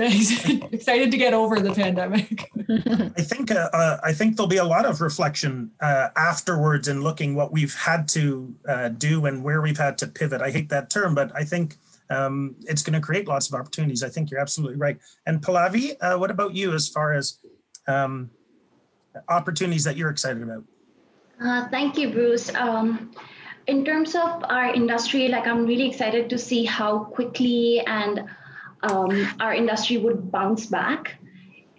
[0.71, 2.49] excited to get over the pandemic.
[2.69, 7.01] I think uh, uh, I think there'll be a lot of reflection uh, afterwards in
[7.01, 10.41] looking what we've had to uh, do and where we've had to pivot.
[10.41, 11.77] I hate that term, but I think
[12.09, 14.03] um, it's going to create lots of opportunities.
[14.03, 14.97] I think you're absolutely right.
[15.25, 17.39] And Pallavi, uh, what about you as far as
[17.87, 18.31] um,
[19.29, 20.63] opportunities that you're excited about?
[21.39, 22.53] Uh, thank you, Bruce.
[22.55, 23.11] Um,
[23.67, 28.23] in terms of our industry, like I'm really excited to see how quickly and
[28.81, 31.15] um, our industry would bounce back.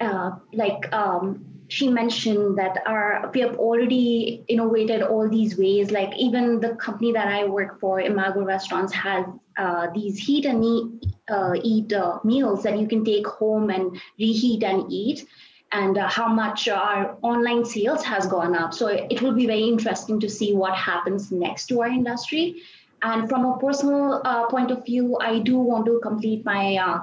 [0.01, 5.91] Uh, like um, she mentioned that our we have already innovated all these ways.
[5.91, 9.25] Like even the company that I work for, Imago Restaurants, has
[9.57, 13.99] uh, these heat and eat, uh, eat uh, meals that you can take home and
[14.19, 15.27] reheat and eat
[15.73, 18.73] and uh, how much our online sales has gone up.
[18.73, 22.63] So it will be very interesting to see what happens next to our industry.
[23.03, 27.01] And from a personal uh, point of view, I do want to complete my uh,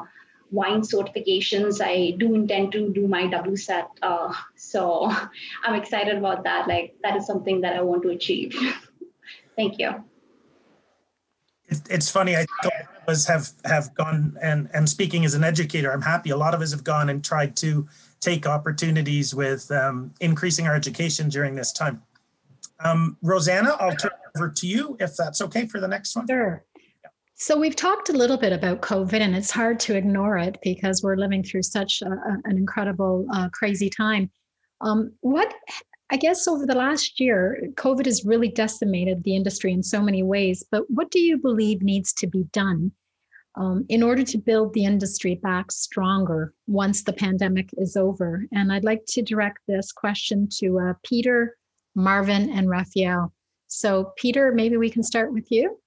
[0.51, 1.79] wine certifications.
[1.81, 3.87] I do intend to do my WSET.
[4.01, 5.11] Uh, so
[5.63, 6.67] I'm excited about that.
[6.67, 8.57] Like that is something that I want to achieve.
[9.55, 10.03] Thank you.
[11.67, 12.35] It's funny.
[12.35, 12.73] I think
[13.07, 16.29] of us have have gone and and speaking as an educator, I'm happy.
[16.29, 17.87] A lot of us have gone and tried to
[18.19, 22.01] take opportunities with um, increasing our education during this time.
[22.83, 26.27] Um, Rosanna, I'll turn over to you if that's okay for the next one.
[26.27, 26.63] Sure.
[27.35, 31.03] So we've talked a little bit about COVID, and it's hard to ignore it because
[31.03, 32.09] we're living through such a,
[32.45, 34.31] an incredible, uh, crazy time.
[34.81, 35.53] Um, what
[36.11, 40.23] I guess over the last year, COVID has really decimated the industry in so many
[40.23, 40.63] ways.
[40.71, 42.91] But what do you believe needs to be done
[43.57, 48.45] um, in order to build the industry back stronger once the pandemic is over?
[48.51, 51.57] And I'd like to direct this question to uh, Peter,
[51.95, 53.33] Marvin, and Raphael.
[53.67, 55.79] So, Peter, maybe we can start with you.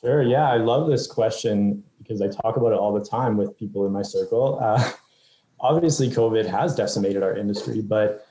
[0.00, 0.22] Sure.
[0.22, 3.86] Yeah, I love this question because I talk about it all the time with people
[3.86, 4.58] in my circle.
[4.60, 4.92] Uh,
[5.60, 8.26] obviously, COVID has decimated our industry, but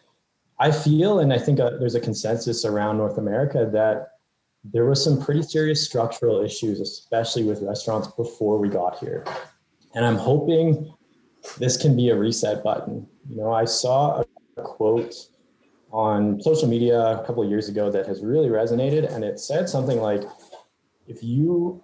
[0.60, 4.19] I feel, and I think uh, there's a consensus around North America that
[4.64, 9.26] there were some pretty serious structural issues, especially with restaurants before we got here.
[9.96, 10.94] And I'm hoping
[11.58, 13.08] this can be a reset button.
[13.30, 14.22] You know, I saw
[14.58, 15.16] a quote
[15.92, 19.68] on social media a couple of years ago that has really resonated, and it said
[19.68, 20.24] something like,
[21.08, 21.84] if you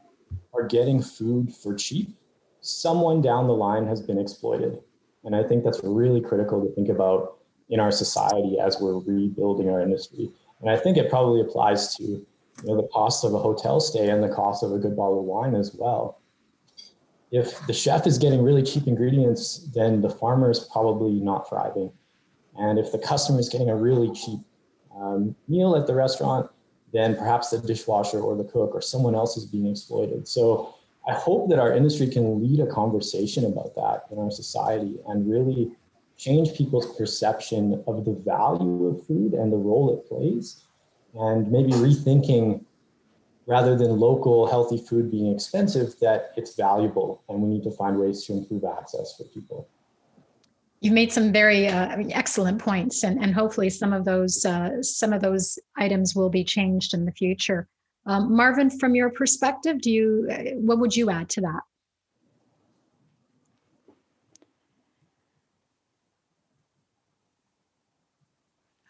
[0.53, 2.15] are getting food for cheap,
[2.61, 4.79] someone down the line has been exploited.
[5.23, 7.37] And I think that's really critical to think about
[7.69, 10.29] in our society as we're rebuilding our industry.
[10.61, 12.25] And I think it probably applies to
[12.63, 15.19] you know, the cost of a hotel stay and the cost of a good bottle
[15.19, 16.21] of wine as well.
[17.31, 21.91] If the chef is getting really cheap ingredients, then the farmer is probably not thriving.
[22.57, 24.39] And if the customer is getting a really cheap
[24.95, 26.49] um, meal at the restaurant,
[26.93, 30.27] then perhaps the dishwasher or the cook or someone else is being exploited.
[30.27, 30.75] So
[31.07, 35.29] I hope that our industry can lead a conversation about that in our society and
[35.29, 35.71] really
[36.17, 40.63] change people's perception of the value of food and the role it plays,
[41.15, 42.63] and maybe rethinking
[43.47, 47.97] rather than local healthy food being expensive, that it's valuable and we need to find
[47.97, 49.67] ways to improve access for people.
[50.81, 55.13] You've made some very uh, excellent points, and, and hopefully some of those uh, some
[55.13, 57.67] of those items will be changed in the future.
[58.05, 61.61] Um, Marvin, from your perspective, do you uh, what would you add to that?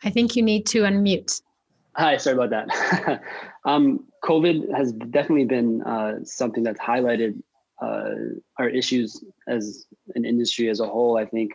[0.04, 1.42] I think you need to unmute.
[1.98, 3.22] Hi, sorry about that.
[3.66, 7.42] um, COVID has definitely been uh, something that's highlighted
[7.82, 8.10] uh,
[8.60, 11.18] our issues as an industry as a whole.
[11.18, 11.54] I think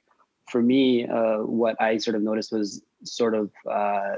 [0.48, 4.14] for me, uh, what I sort of noticed was sort of uh,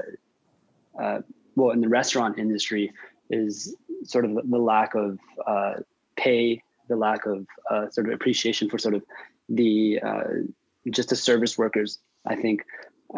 [0.97, 1.21] uh,
[1.57, 2.91] well, in the restaurant industry,
[3.29, 5.73] is sort of the lack of uh,
[6.15, 7.45] pay, the lack of
[7.91, 9.03] sort of appreciation for sort of
[9.49, 9.99] the
[10.89, 11.99] just the service workers.
[12.25, 12.63] I think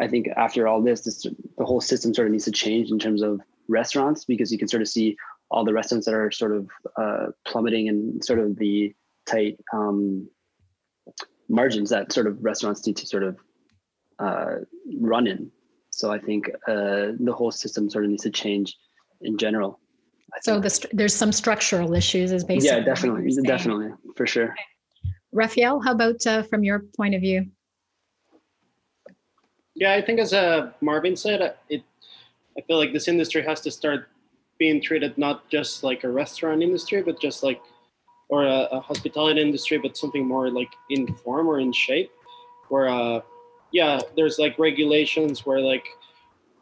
[0.00, 1.26] I think after all this, this,
[1.56, 4.68] the whole system sort of needs to change in terms of restaurants because you can
[4.68, 5.16] sort of see
[5.50, 8.94] all the restaurants that are sort of uh, plummeting and sort of the
[9.26, 10.28] tight um,
[11.48, 13.38] margins that sort of restaurants need to sort of
[14.18, 14.56] uh,
[15.00, 15.50] run in.
[15.90, 18.76] So I think uh, the whole system sort of needs to change
[19.22, 19.80] in general.
[20.42, 22.78] So the, there's some structural issues, is basically.
[22.78, 24.54] Yeah, definitely, definitely, for sure.
[25.32, 27.46] Raphael, how about uh, from your point of view?
[29.76, 31.82] Yeah, I think as uh, Marvin said, it.
[32.58, 34.08] I feel like this industry has to start
[34.58, 37.60] being treated not just like a restaurant industry, but just like,
[38.30, 42.10] or a, a hospitality industry, but something more like in form or in shape,
[42.70, 43.20] where uh,
[43.70, 45.84] yeah, there's like regulations where like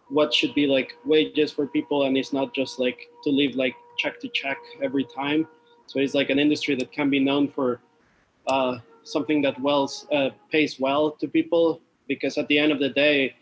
[0.08, 3.76] what should be like wages for people, and it's not just like to live like
[3.96, 5.46] check to check every time.
[5.86, 7.80] So it's like an industry that can be known for
[8.48, 12.90] uh, something that well uh, pays well to people because at the end of the
[12.90, 13.34] day,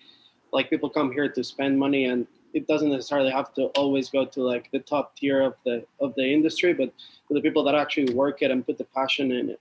[0.53, 4.25] like people come here to spend money and it doesn't necessarily have to always go
[4.27, 6.93] to like the top tier of the of the industry, but
[7.27, 9.61] for the people that actually work it and put the passion in it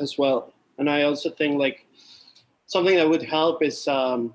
[0.00, 0.52] as well.
[0.78, 1.86] And I also think like
[2.66, 4.34] something that would help is um,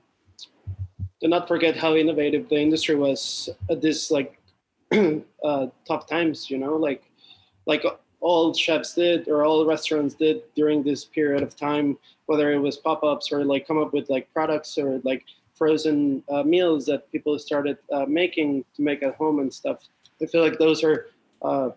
[1.22, 4.39] to not forget how innovative the industry was at this like
[4.91, 6.49] uh, tough times.
[6.49, 7.03] You know, like
[7.66, 7.84] like
[8.26, 11.95] all chefs did or all restaurants did during this period of time,
[12.26, 15.23] whether it was pop ups or like come up with like products or like
[15.53, 19.78] frozen uh, meals that people started uh, making to make at home and stuff.
[20.19, 21.05] I feel like those are
[21.43, 21.69] uh,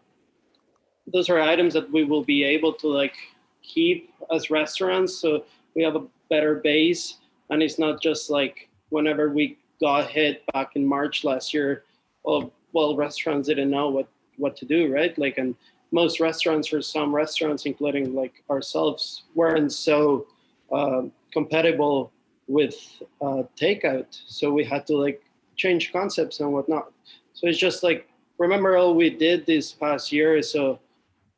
[1.13, 3.17] those are items that we will be able to like
[3.63, 5.21] keep as restaurants.
[5.21, 5.45] So
[5.77, 7.19] we have a better base,
[7.51, 11.85] and it's not just like whenever we got hit back in March last year.
[12.25, 15.17] Well, well, restaurants didn't know what what to do, right?
[15.19, 15.55] Like, and
[15.91, 20.27] most restaurants or some restaurants, including like ourselves, weren't so
[20.73, 22.13] uh, compatible
[22.47, 22.75] with
[23.21, 24.07] uh, takeout.
[24.27, 25.23] So we had to like
[25.57, 26.93] change concepts and whatnot.
[27.33, 28.09] So it's just like
[28.39, 30.43] remember all we did this past year.
[30.43, 30.81] So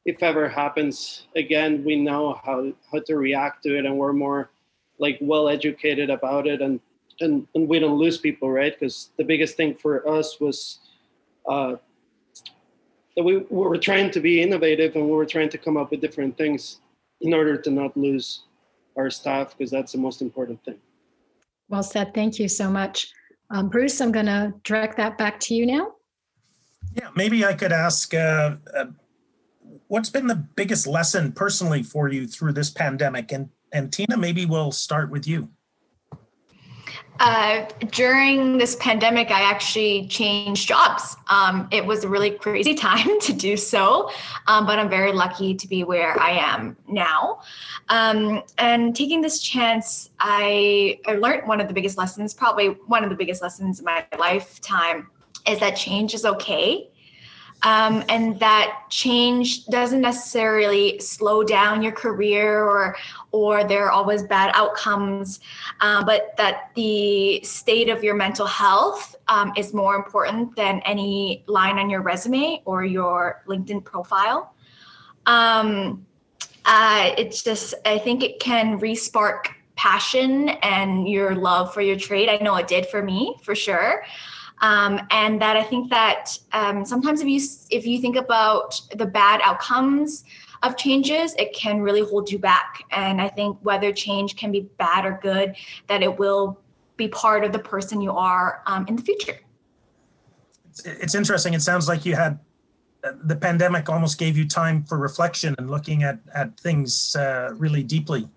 [0.04, 4.50] if ever happens again, we know how how to react to it, and we're more
[4.98, 6.80] like well educated about it, and
[7.20, 8.78] and and we don't lose people, right?
[8.78, 10.80] Because the biggest thing for us was.
[11.48, 11.76] Uh,
[13.20, 15.90] that we, we were trying to be innovative and we were trying to come up
[15.90, 16.80] with different things
[17.20, 18.44] in order to not lose
[18.96, 20.78] our staff because that's the most important thing.
[21.68, 22.14] Well said.
[22.14, 23.12] Thank you so much.
[23.50, 25.92] Um, Bruce, I'm going to direct that back to you now.
[26.94, 28.86] Yeah, maybe I could ask uh, uh,
[29.88, 33.32] what's been the biggest lesson personally for you through this pandemic?
[33.32, 35.50] And, and Tina, maybe we'll start with you.
[37.22, 41.18] Uh, during this pandemic, I actually changed jobs.
[41.28, 44.10] Um, it was a really crazy time to do so,
[44.46, 47.42] um, but I'm very lucky to be where I am now.
[47.90, 53.04] Um, and taking this chance, I, I learned one of the biggest lessons, probably one
[53.04, 55.10] of the biggest lessons in my lifetime,
[55.46, 56.90] is that change is okay
[57.62, 62.96] um, and that change doesn't necessarily slow down your career or
[63.32, 65.40] or there are always bad outcomes
[65.80, 71.44] uh, but that the state of your mental health um, is more important than any
[71.46, 74.54] line on your resume or your linkedin profile.
[75.26, 76.06] Um,
[76.66, 79.46] uh, it's just i think it can respark
[79.80, 82.28] passion and your love for your trade.
[82.28, 84.04] I know it did for me for sure.
[84.60, 89.06] Um, and that I think that um, sometimes if you if you think about the
[89.06, 90.24] bad outcomes
[90.62, 92.84] of changes, it can really hold you back.
[92.90, 95.56] And I think whether change can be bad or good,
[95.88, 96.60] that it will
[96.96, 99.38] be part of the person you are um, in the future.
[100.68, 101.54] It's, it's interesting.
[101.54, 102.38] It sounds like you had
[103.02, 107.50] uh, the pandemic almost gave you time for reflection and looking at at things uh,
[107.54, 108.28] really deeply.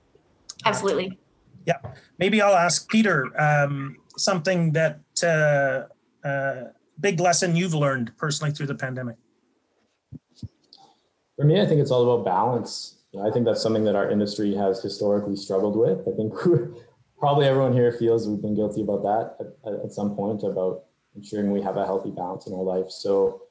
[0.65, 1.17] Absolutely.
[1.65, 1.79] Yeah,
[2.17, 6.69] maybe I'll ask Peter um, something that uh, uh,
[6.99, 9.15] big lesson you've learned personally through the pandemic?
[11.35, 12.99] For me, I think it's all about balance.
[13.23, 16.07] I think that's something that our industry has historically struggled with.
[16.07, 16.33] I think
[17.19, 20.83] probably everyone here feels we've been guilty about that at, at some point about
[21.15, 22.89] ensuring we have a healthy balance in our life.
[22.89, 23.43] So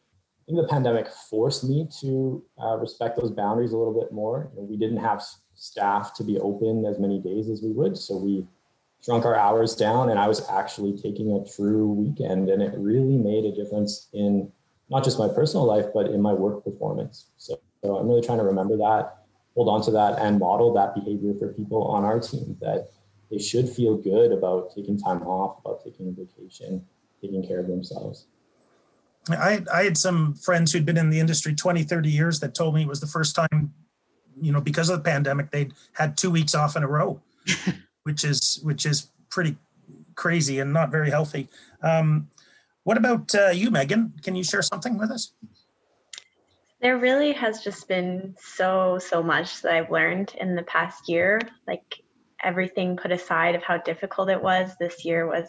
[0.43, 4.51] I think the pandemic forced me to uh, respect those boundaries a little bit more.
[4.55, 5.23] You know, we didn't have
[5.55, 8.47] staff to be open as many days as we would, so we
[9.05, 13.17] shrunk our hours down and I was actually taking a true weekend and it really
[13.17, 14.51] made a difference in
[14.91, 17.27] not just my personal life, but in my work performance.
[17.37, 19.25] So, so I'm really trying to remember that,
[19.55, 22.91] hold on to that and model that behavior for people on our team that
[23.31, 26.85] they should feel good about taking time off, about taking a vacation.
[27.21, 28.27] taking care of themselves.
[29.31, 32.75] I, I had some friends who'd been in the industry 20, 30 years that told
[32.75, 33.73] me it was the first time,
[34.41, 37.21] you know, because of the pandemic, they'd had two weeks off in a row,
[38.03, 39.57] which is which is pretty
[40.17, 41.49] crazy and not very healthy.
[41.83, 42.29] Um,
[42.83, 44.15] what about uh, you, Megan?
[44.23, 45.33] Can you share something with us?
[46.83, 51.41] There really has just been so, so much that I've learned in the past year.
[51.67, 52.03] Like
[52.43, 55.49] everything put aside of how difficult it was, this year was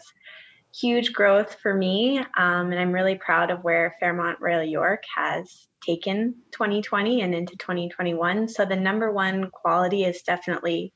[0.72, 2.18] huge growth for me.
[2.18, 7.56] Um, and I'm really proud of where Fairmont Royal York has taken 2020 and into
[7.56, 8.48] 2021.
[8.48, 10.92] So the number one quality is definitely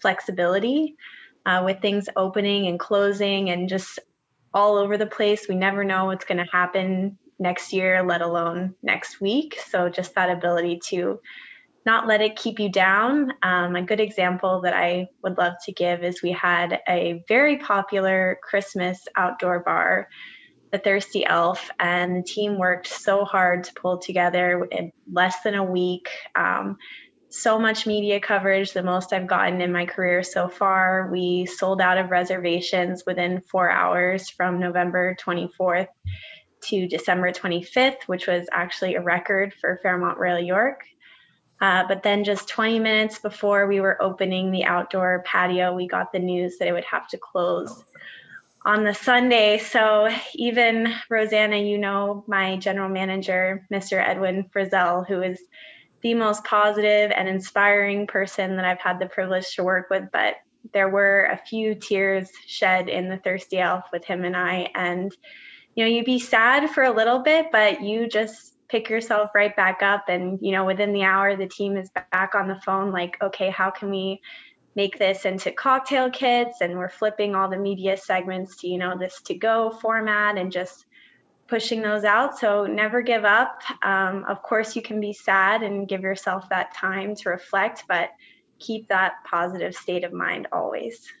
[0.00, 0.96] flexibility
[1.46, 3.98] uh, with things opening and closing and just
[4.52, 5.48] all over the place.
[5.48, 9.58] We never know what's going to happen next year, let alone next week.
[9.68, 11.18] So just that ability to
[11.86, 13.32] not let it keep you down.
[13.42, 17.56] Um, a good example that I would love to give is we had a very
[17.56, 20.08] popular Christmas outdoor bar,
[20.72, 25.54] the Thirsty Elf, and the team worked so hard to pull together in less than
[25.54, 26.10] a week.
[26.36, 26.76] Um,
[27.30, 31.08] so much media coverage, the most I've gotten in my career so far.
[31.10, 35.86] We sold out of reservations within four hours from November 24th
[36.62, 40.84] to December 25th, which was actually a record for Fairmont Royal York.
[41.60, 46.10] Uh, but then, just 20 minutes before we were opening the outdoor patio, we got
[46.10, 47.84] the news that it would have to close
[48.64, 49.58] on the Sunday.
[49.58, 54.02] So, even Rosanna, you know, my general manager, Mr.
[54.02, 55.38] Edwin Frizzell, who is
[56.02, 60.36] the most positive and inspiring person that I've had the privilege to work with, but
[60.72, 64.70] there were a few tears shed in the Thirsty Elf with him and I.
[64.74, 65.14] And
[65.74, 69.54] you know, you'd be sad for a little bit, but you just pick yourself right
[69.56, 70.04] back up.
[70.08, 73.50] And, you know, within the hour, the team is back on the phone, like, okay,
[73.50, 74.20] how can we
[74.76, 76.60] make this into cocktail kits?
[76.60, 80.52] And we're flipping all the media segments to, you know, this to go format and
[80.52, 80.86] just
[81.48, 82.38] pushing those out.
[82.38, 83.60] So never give up.
[83.82, 88.10] Um, of course, you can be sad and give yourself that time to reflect, but
[88.60, 91.12] keep that positive state of mind always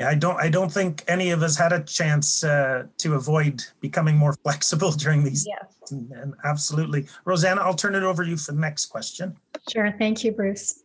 [0.00, 3.62] yeah, I don't I don't think any of us had a chance uh, to avoid
[3.80, 5.46] becoming more flexible during these.
[5.46, 5.92] Yes.
[5.92, 9.36] And, and absolutely, Rosanna, I'll turn it over to you for the next question.
[9.70, 10.84] Sure, thank you, Bruce.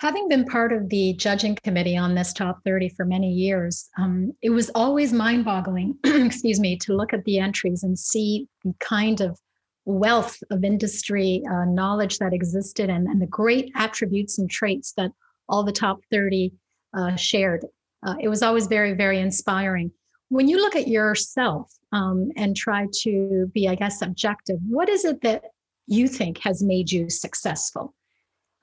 [0.00, 4.32] Having been part of the judging committee on this top 30 for many years, um,
[4.42, 8.74] it was always mind boggling, excuse me, to look at the entries and see the
[8.80, 9.38] kind of
[9.84, 15.10] wealth of industry uh, knowledge that existed and, and the great attributes and traits that
[15.48, 16.52] all the top 30
[16.96, 17.64] uh, shared
[18.06, 19.90] uh, it was always very, very inspiring.
[20.28, 25.04] When you look at yourself um, and try to be, I guess, objective, what is
[25.04, 25.44] it that
[25.86, 27.94] you think has made you successful?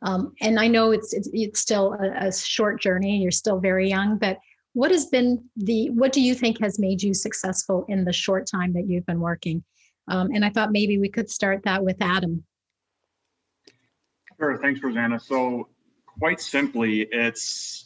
[0.02, 3.18] Um, and I know it's it's, it's still a, a, short journey.
[3.18, 4.38] You're still very young, but
[4.74, 8.46] what has been the what do you think has made you successful in the short
[8.46, 9.64] time that you've been working?
[10.08, 12.44] Um, and I thought maybe we could start that with Adam.
[14.38, 14.60] Sure.
[14.62, 15.20] Thanks, Rosanna.
[15.20, 15.70] So,
[16.20, 17.85] quite simply, it's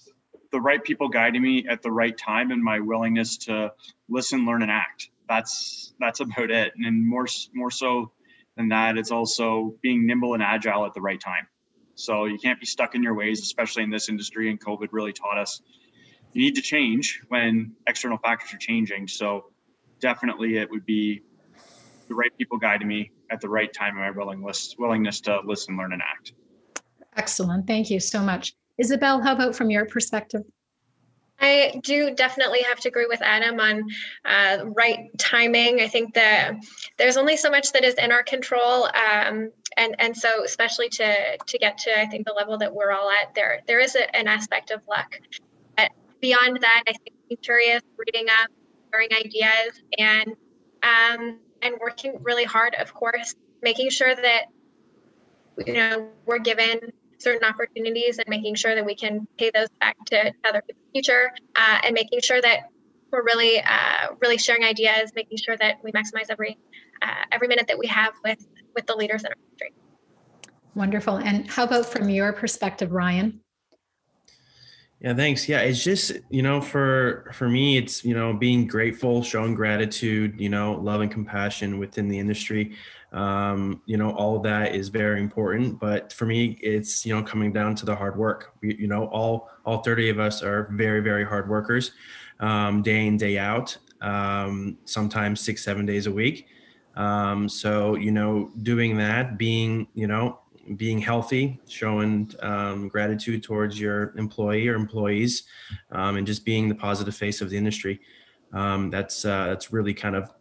[0.51, 3.71] the right people guiding me at the right time and my willingness to
[4.09, 5.09] listen, learn, and act.
[5.27, 6.73] That's that's about it.
[6.75, 8.11] And more more so
[8.57, 11.47] than that, it's also being nimble and agile at the right time.
[11.95, 14.49] So you can't be stuck in your ways, especially in this industry.
[14.49, 15.61] And COVID really taught us
[16.33, 19.07] you need to change when external factors are changing.
[19.07, 19.45] So
[19.99, 21.21] definitely, it would be
[22.07, 25.77] the right people guiding me at the right time and my willingness willingness to listen,
[25.77, 26.33] learn, and act.
[27.15, 27.67] Excellent.
[27.67, 28.53] Thank you so much.
[28.79, 30.43] Isabel, how about from your perspective?
[31.41, 33.83] I do definitely have to agree with Adam on
[34.25, 35.79] uh, right timing.
[35.79, 36.53] I think that
[36.97, 41.37] there's only so much that is in our control, um, and and so especially to
[41.37, 44.13] to get to I think the level that we're all at, there there is a,
[44.15, 45.19] an aspect of luck.
[45.77, 48.49] But beyond that, I think being curious, reading up,
[48.91, 50.35] sharing ideas, and
[50.83, 54.45] um, and working really hard, of course, making sure that
[55.65, 59.97] you know we're given certain opportunities and making sure that we can pay those back
[60.05, 62.69] to other people in the future uh, and making sure that
[63.11, 66.57] we're really uh, really sharing ideas making sure that we maximize every
[67.01, 69.73] uh, every minute that we have with with the leaders in our country
[70.75, 71.17] wonderful.
[71.17, 73.41] And how about from your perspective ryan?
[75.01, 75.47] Yeah thanks.
[75.47, 80.39] Yeah it's just you know for for me it's you know being grateful showing gratitude
[80.39, 82.75] you know love and compassion within the industry
[83.11, 87.23] um, you know all of that is very important but for me it's you know
[87.23, 88.53] coming down to the hard work.
[88.61, 91.91] We, you know all all 30 of us are very very hard workers
[92.39, 96.47] um, day in day out um, sometimes six seven days a week.
[96.95, 100.39] Um, so you know doing that being you know
[100.75, 105.43] being healthy showing um, gratitude towards your employee or employees
[105.91, 107.99] um, and just being the positive face of the industry
[108.51, 110.31] that's uh, that's really kind of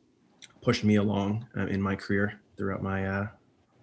[0.60, 3.26] pushed me along uh, in my career throughout my uh,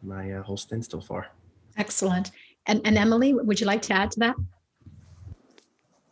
[0.04, 1.28] my uh, whole stint so far.
[1.78, 2.32] Excellent.
[2.68, 4.36] And, and Emily, would you like to add to that?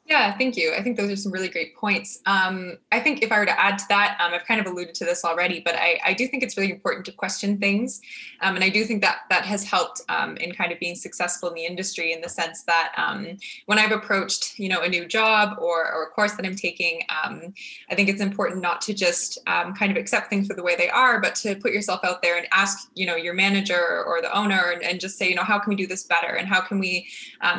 [0.06, 0.74] Yeah, thank you.
[0.78, 2.20] I think those are some really great points.
[2.26, 4.93] Um, I think if I were to add to that, um, I've kind of alluded
[4.95, 8.01] to this already, but I, I do think it's really important to question things.
[8.41, 11.47] Um, and I do think that that has helped um, in kind of being successful
[11.47, 13.38] in the industry in the sense that um,
[13.68, 17.04] when I've approached, you know, a new job or, or a course that I'm taking,
[17.24, 17.54] um,
[17.89, 20.89] I think it's important not to just kind of accept things for the way they
[20.89, 24.38] are, but to put yourself out there and ask, you know, your manager or the
[24.38, 26.36] owner and, and just say, you know, how can we do this better?
[26.36, 27.08] And how can we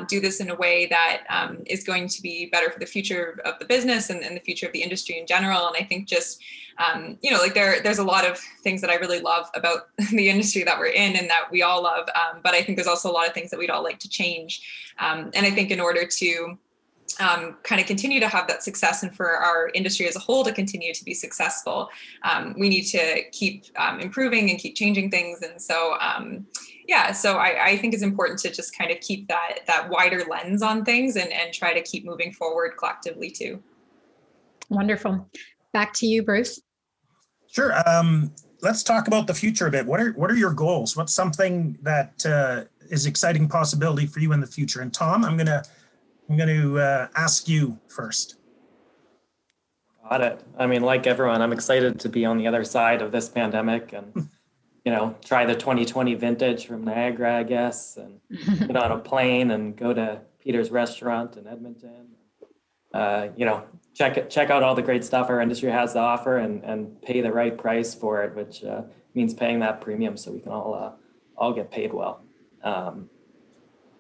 [0.09, 1.23] do this in a way that
[1.67, 4.67] is going to be better for the future of the business and, and the future
[4.67, 5.67] of the industry in general.
[5.67, 6.43] And I think just
[6.79, 9.89] um, you know, like there, there's a lot of things that I really love about
[10.11, 12.09] the industry that we're in and that we all love.
[12.15, 14.09] Um, but I think there's also a lot of things that we'd all like to
[14.09, 14.93] change.
[14.99, 16.59] Um, and I think in order to
[17.21, 20.43] um, kind of continue to have that success and for our industry as a whole
[20.45, 21.89] to continue to be successful,
[22.23, 25.43] um, we need to keep um, improving and keep changing things.
[25.43, 26.47] And so, um,
[26.87, 30.25] yeah so I, I think it's important to just kind of keep that that wider
[30.29, 33.63] lens on things and and try to keep moving forward collectively too.
[34.71, 35.29] Wonderful.
[35.73, 36.61] Back to you bruce.
[37.47, 38.33] Sure um,
[38.63, 39.87] let's talk about the future a bit.
[39.87, 40.97] What are what are your goals?
[40.97, 44.81] What's something that uh, is exciting possibility for you in the future?
[44.81, 45.63] And tom i'm gonna
[46.29, 48.37] i'm gonna uh, ask you first.
[50.11, 50.45] Got it.
[50.59, 53.93] I mean like everyone i'm excited to be on the other side of this pandemic
[53.93, 54.29] and
[54.85, 58.21] you know, try the 2020 vintage from Niagara, I guess, and
[58.69, 62.09] get on a plane and go to Peter's restaurant in Edmonton.
[62.93, 63.65] Uh, you know,
[63.95, 67.23] check check out all the great stuff our industry has to offer and and pay
[67.23, 68.83] the right price for it, which uh,
[69.15, 70.93] means paying that premium so we can all uh,
[71.37, 72.23] all get paid well.
[72.63, 73.09] Um,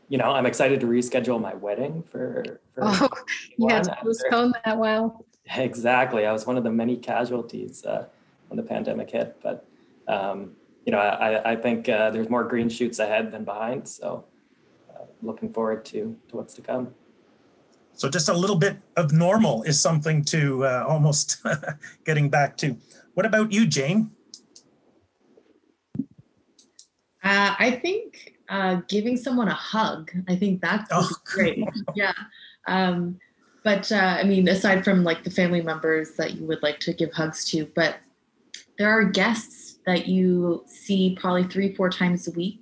[0.09, 2.45] you know, I'm excited to reschedule my wedding for.
[2.75, 3.09] for oh,
[3.57, 4.77] you had to postpone that.
[4.77, 5.25] Wow.
[5.57, 6.27] Exactly.
[6.27, 8.07] I was one of the many casualties uh,
[8.49, 9.67] when the pandemic hit, but
[10.09, 10.53] um,
[10.85, 13.89] you know, I, I think uh, there's more green shoots ahead than behind.
[13.89, 14.25] So
[14.95, 16.95] uh, looking forward to, to what's to come.
[17.95, 21.43] So just a little bit of normal is something to uh, almost
[22.05, 22.77] getting back to.
[23.15, 24.11] What about you, Jane?
[27.23, 30.11] Uh, I think uh, giving someone a hug.
[30.29, 31.65] I think that's oh, great.
[31.95, 32.13] yeah.
[32.67, 33.19] Um,
[33.63, 36.93] but uh, I mean, aside from like the family members that you would like to
[36.93, 37.97] give hugs to, but
[38.79, 42.61] there are guests that you see probably three, four times a week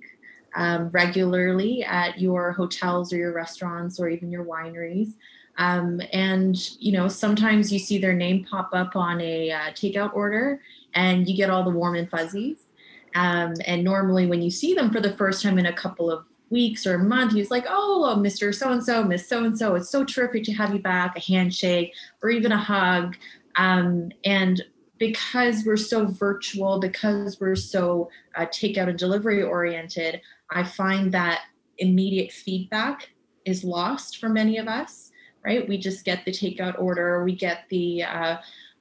[0.55, 5.13] um, regularly at your hotels or your restaurants or even your wineries.
[5.57, 10.15] Um, and you know sometimes you see their name pop up on a uh, takeout
[10.15, 10.59] order
[10.95, 12.65] and you get all the warm and fuzzies
[13.13, 16.25] um, and normally when you see them for the first time in a couple of
[16.49, 19.75] weeks or a month he's like oh mr so and so miss so and so
[19.75, 21.93] it's so terrific to have you back a handshake
[22.23, 23.15] or even a hug
[23.55, 24.63] um, and
[24.97, 31.41] because we're so virtual, because we're so uh, takeout and delivery oriented, I find that
[31.77, 33.09] immediate feedback
[33.45, 35.11] is lost for many of us.
[35.45, 35.67] Right?
[35.67, 38.37] We just get the takeout order, we get the uh,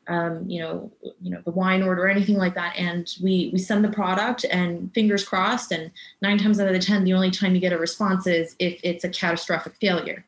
[0.09, 0.91] um, you know,
[1.21, 4.45] you know, the wine order or anything like that, and we we send the product,
[4.51, 5.91] and fingers crossed, and
[6.21, 8.81] nine times out of the ten, the only time you get a response is if
[8.83, 10.25] it's a catastrophic failure.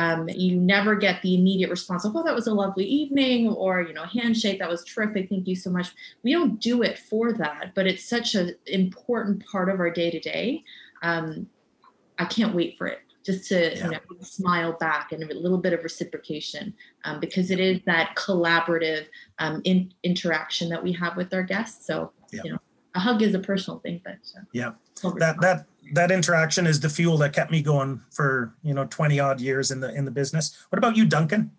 [0.00, 3.80] Um, you never get the immediate response of, oh, that was a lovely evening, or,
[3.80, 5.88] you know, handshake, that was terrific, thank you so much.
[6.22, 10.10] We don't do it for that, but it's such an important part of our day
[10.10, 10.62] to day.
[11.02, 13.84] I can't wait for it just to yeah.
[13.84, 16.72] you know, smile back and a little bit of reciprocation
[17.04, 19.06] um, because it is that collaborative
[19.38, 21.86] um, in, interaction that we have with our guests.
[21.86, 22.40] So, yeah.
[22.44, 22.58] you know,
[22.94, 24.72] a hug is a personal thing, but uh, yeah,
[25.02, 29.20] that that that interaction is the fuel that kept me going for you know 20
[29.20, 30.56] odd years in the in the business.
[30.70, 31.52] What about you duncan?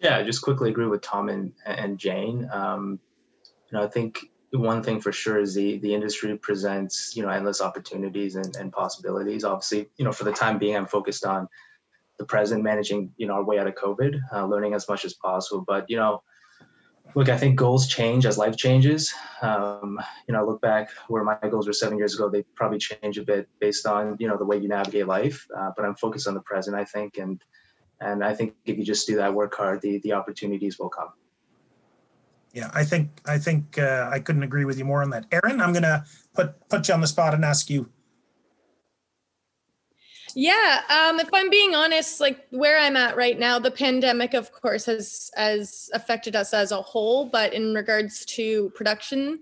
[0.00, 2.48] Yeah i just quickly agree with tom and and jane.
[2.52, 2.98] Um,
[3.70, 4.18] you know i think
[4.52, 8.72] one thing for sure is the the industry presents you know endless opportunities and, and
[8.72, 9.44] possibilities.
[9.44, 11.48] Obviously you know for the time being i'm focused on
[12.18, 15.14] the present managing you know our way out of covid uh, learning as much as
[15.14, 15.64] possible.
[15.66, 16.22] But you know
[17.14, 19.12] look, I think goals change as life changes.
[19.42, 22.78] Um, you know, I look back where my goals were seven years ago, they probably
[22.78, 25.46] change a bit based on, you know, the way you navigate life.
[25.56, 27.18] Uh, but I'm focused on the present, I think.
[27.18, 27.42] And,
[28.00, 31.08] and I think if you just do that, work hard, the, the opportunities will come.
[32.52, 35.26] Yeah, I think, I think uh, I couldn't agree with you more on that.
[35.30, 36.04] Erin, I'm to
[36.34, 37.90] put, put you on the spot and ask you
[40.34, 44.52] yeah, um, if I'm being honest, like where I'm at right now, the pandemic, of
[44.52, 47.26] course, has has affected us as a whole.
[47.26, 49.40] But in regards to production,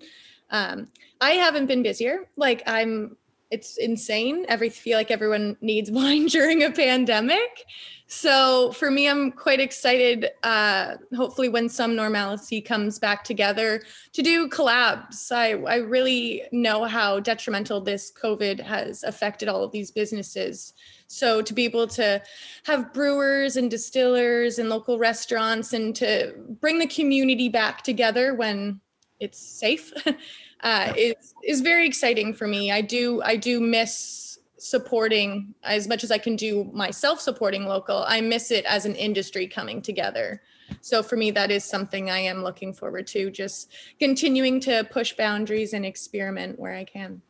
[0.51, 0.89] um,
[1.21, 2.29] I haven't been busier.
[2.37, 3.17] Like I'm
[3.51, 4.44] it's insane.
[4.48, 7.64] Every feel like everyone needs wine during a pandemic.
[8.09, 10.31] So for me, I'm quite excited.
[10.44, 13.82] Uh, hopefully, when some normalcy comes back together,
[14.12, 15.32] to do collabs.
[15.32, 20.73] I I really know how detrimental this COVID has affected all of these businesses.
[21.09, 22.23] So to be able to
[22.64, 28.81] have brewers and distillers and local restaurants and to bring the community back together when
[29.21, 29.93] it's safe
[30.61, 32.71] uh, is is very exciting for me.
[32.71, 38.05] I do I do miss supporting as much as I can do myself supporting local.
[38.07, 40.43] I miss it as an industry coming together.
[40.81, 43.31] So for me, that is something I am looking forward to.
[43.31, 47.23] Just continuing to push boundaries and experiment where I can.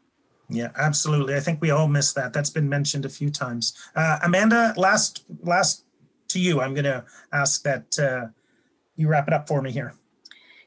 [0.48, 1.34] Yeah, absolutely.
[1.34, 2.32] I think we all miss that.
[2.32, 3.74] That's been mentioned a few times.
[3.94, 5.84] Uh, Amanda, last last
[6.28, 6.60] to you.
[6.60, 8.26] I'm going to ask that uh,
[8.96, 9.94] you wrap it up for me here.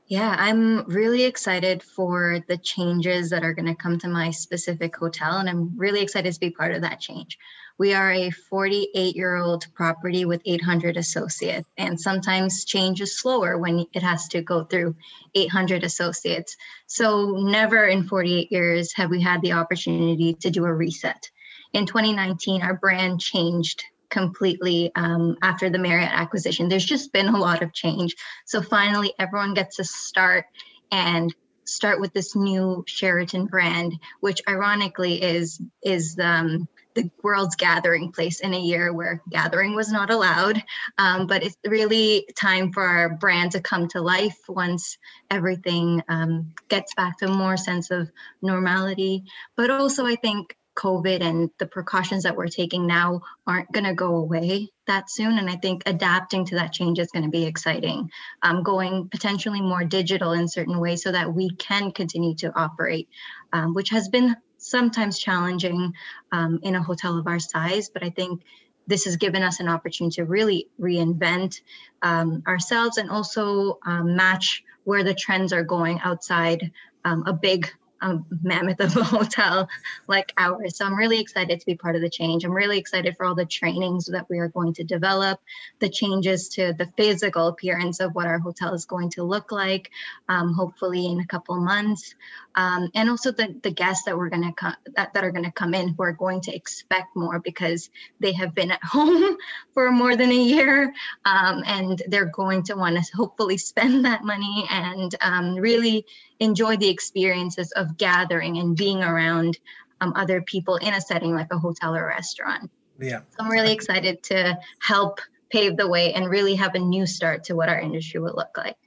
[0.09, 4.95] Yeah, I'm really excited for the changes that are going to come to my specific
[4.95, 7.37] hotel, and I'm really excited to be part of that change.
[7.77, 13.59] We are a 48 year old property with 800 associates, and sometimes change is slower
[13.59, 14.95] when it has to go through
[15.35, 16.57] 800 associates.
[16.87, 21.29] So, never in 48 years have we had the opportunity to do a reset.
[21.73, 26.69] In 2019, our brand changed completely um, after the Marriott acquisition.
[26.69, 28.15] There's just been a lot of change.
[28.45, 30.45] So finally, everyone gets to start
[30.91, 31.33] and
[31.65, 38.39] start with this new Sheraton brand, which ironically is is um, the world's gathering place
[38.39, 40.61] in a year where gathering was not allowed.
[40.97, 44.97] Um, but it's really time for our brand to come to life once
[45.29, 48.11] everything um, gets back to more sense of
[48.41, 49.23] normality.
[49.55, 53.93] But also, I think COVID and the precautions that we're taking now aren't going to
[53.93, 55.37] go away that soon.
[55.37, 58.09] And I think adapting to that change is going to be exciting.
[58.41, 63.09] Um, going potentially more digital in certain ways so that we can continue to operate,
[63.51, 65.93] um, which has been sometimes challenging
[66.31, 67.89] um, in a hotel of our size.
[67.89, 68.41] But I think
[68.87, 71.61] this has given us an opportunity to really reinvent
[72.01, 76.71] um, ourselves and also um, match where the trends are going outside
[77.05, 79.69] um, a big a mammoth of a hotel
[80.07, 80.77] like ours.
[80.77, 82.43] So I'm really excited to be part of the change.
[82.43, 85.39] I'm really excited for all the trainings that we are going to develop,
[85.79, 89.91] the changes to the physical appearance of what our hotel is going to look like,
[90.27, 92.15] um, hopefully in a couple months,
[92.55, 95.45] um, and also the the guests that we're going to come that, that are going
[95.45, 97.89] to come in who are going to expect more because
[98.19, 99.37] they have been at home
[99.73, 100.93] for more than a year,
[101.25, 106.05] um, and they're going to want to hopefully spend that money and um, really
[106.39, 109.57] enjoy the experiences of gathering and being around
[110.01, 112.69] um, other people in a setting like a hotel or restaurant.
[112.99, 113.19] Yeah.
[113.31, 115.19] So I'm really excited to help
[115.51, 118.57] pave the way and really have a new start to what our industry would look
[118.57, 118.77] like.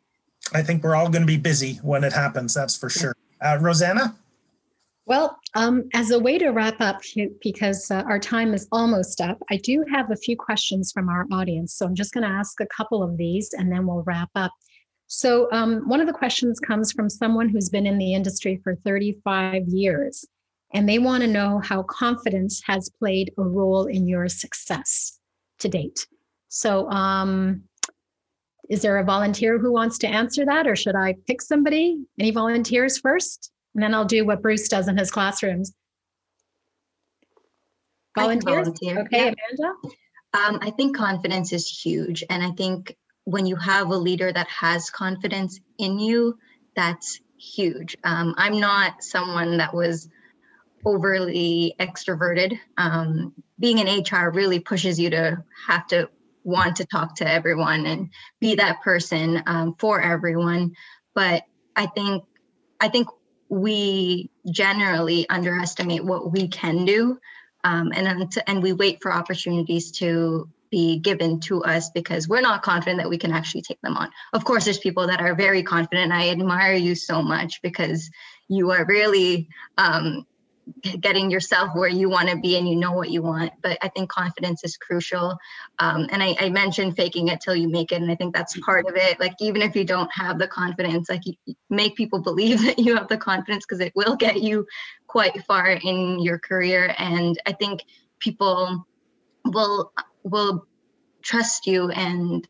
[0.54, 3.14] I think we're all going to be busy when it happens, that's for sure.
[3.40, 4.16] Uh, Rosanna?
[5.06, 7.02] Well, um, as a way to wrap up,
[7.42, 11.26] because uh, our time is almost up, I do have a few questions from our
[11.32, 11.74] audience.
[11.74, 14.52] So I'm just going to ask a couple of these and then we'll wrap up.
[15.14, 18.76] So, um, one of the questions comes from someone who's been in the industry for
[18.76, 20.24] 35 years,
[20.72, 25.18] and they want to know how confidence has played a role in your success
[25.58, 26.06] to date.
[26.48, 27.64] So, um,
[28.70, 32.02] is there a volunteer who wants to answer that, or should I pick somebody?
[32.18, 33.52] Any volunteers first?
[33.74, 35.74] And then I'll do what Bruce does in his classrooms.
[38.16, 38.68] Volunteers?
[38.68, 39.00] Volunteer.
[39.00, 39.34] Okay, Yeah.
[39.60, 39.74] Amanda?
[40.32, 42.24] Um, I think confidence is huge.
[42.30, 46.38] And I think when you have a leader that has confidence in you,
[46.74, 47.96] that's huge.
[48.04, 50.08] Um, I'm not someone that was
[50.84, 52.58] overly extroverted.
[52.76, 56.08] Um, being in HR really pushes you to have to
[56.44, 60.72] want to talk to everyone and be that person um, for everyone.
[61.14, 61.44] But
[61.76, 62.24] I think
[62.80, 63.08] I think
[63.48, 67.18] we generally underestimate what we can do,
[67.64, 72.62] um, and and we wait for opportunities to be given to us because we're not
[72.62, 74.10] confident that we can actually take them on.
[74.32, 76.10] Of course, there's people that are very confident.
[76.10, 78.10] I admire you so much because
[78.48, 80.26] you are really um,
[81.00, 83.52] getting yourself where you want to be and you know what you want.
[83.60, 85.36] But I think confidence is crucial.
[85.78, 88.00] Um, and I, I, mentioned faking it till you make it.
[88.00, 89.20] And I think that's part of it.
[89.20, 91.22] Like, even if you don't have the confidence, like,
[91.68, 94.66] make people believe that you have the confidence because it will get you
[95.06, 96.94] quite far in your career.
[96.96, 97.84] And I think
[98.18, 98.86] people
[99.44, 99.92] will
[100.24, 100.66] will
[101.22, 102.46] trust you and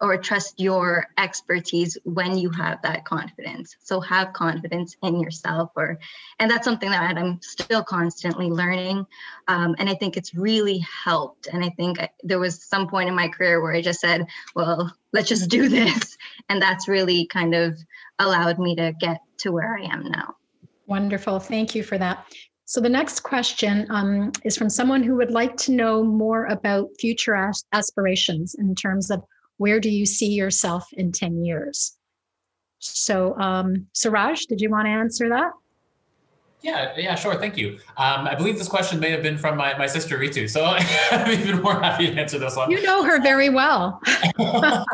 [0.00, 3.76] or trust your expertise when you have that confidence.
[3.80, 5.98] So have confidence in yourself or
[6.38, 9.06] and that's something that i'm still constantly learning.
[9.48, 11.48] Um, and i think it's really helped.
[11.48, 14.94] And i think there was some point in my career where i just said well
[15.12, 16.16] let's just do this.
[16.48, 17.78] And that's really kind of
[18.18, 20.34] allowed me to get to where i am now.
[20.86, 21.38] Wonderful.
[21.38, 22.26] Thank you for that.
[22.70, 26.86] So the next question um, is from someone who would like to know more about
[27.00, 29.24] future as- aspirations in terms of
[29.56, 31.98] where do you see yourself in 10 years?
[32.78, 35.50] So um, Suraj, did you want to answer that?
[36.62, 37.36] Yeah, yeah, sure.
[37.36, 37.78] Thank you.
[37.96, 40.64] Um, I believe this question may have been from my, my sister Ritu, so
[41.10, 42.70] I'm even more happy to answer this one.
[42.70, 44.00] You know her very well.
[44.06, 44.84] I,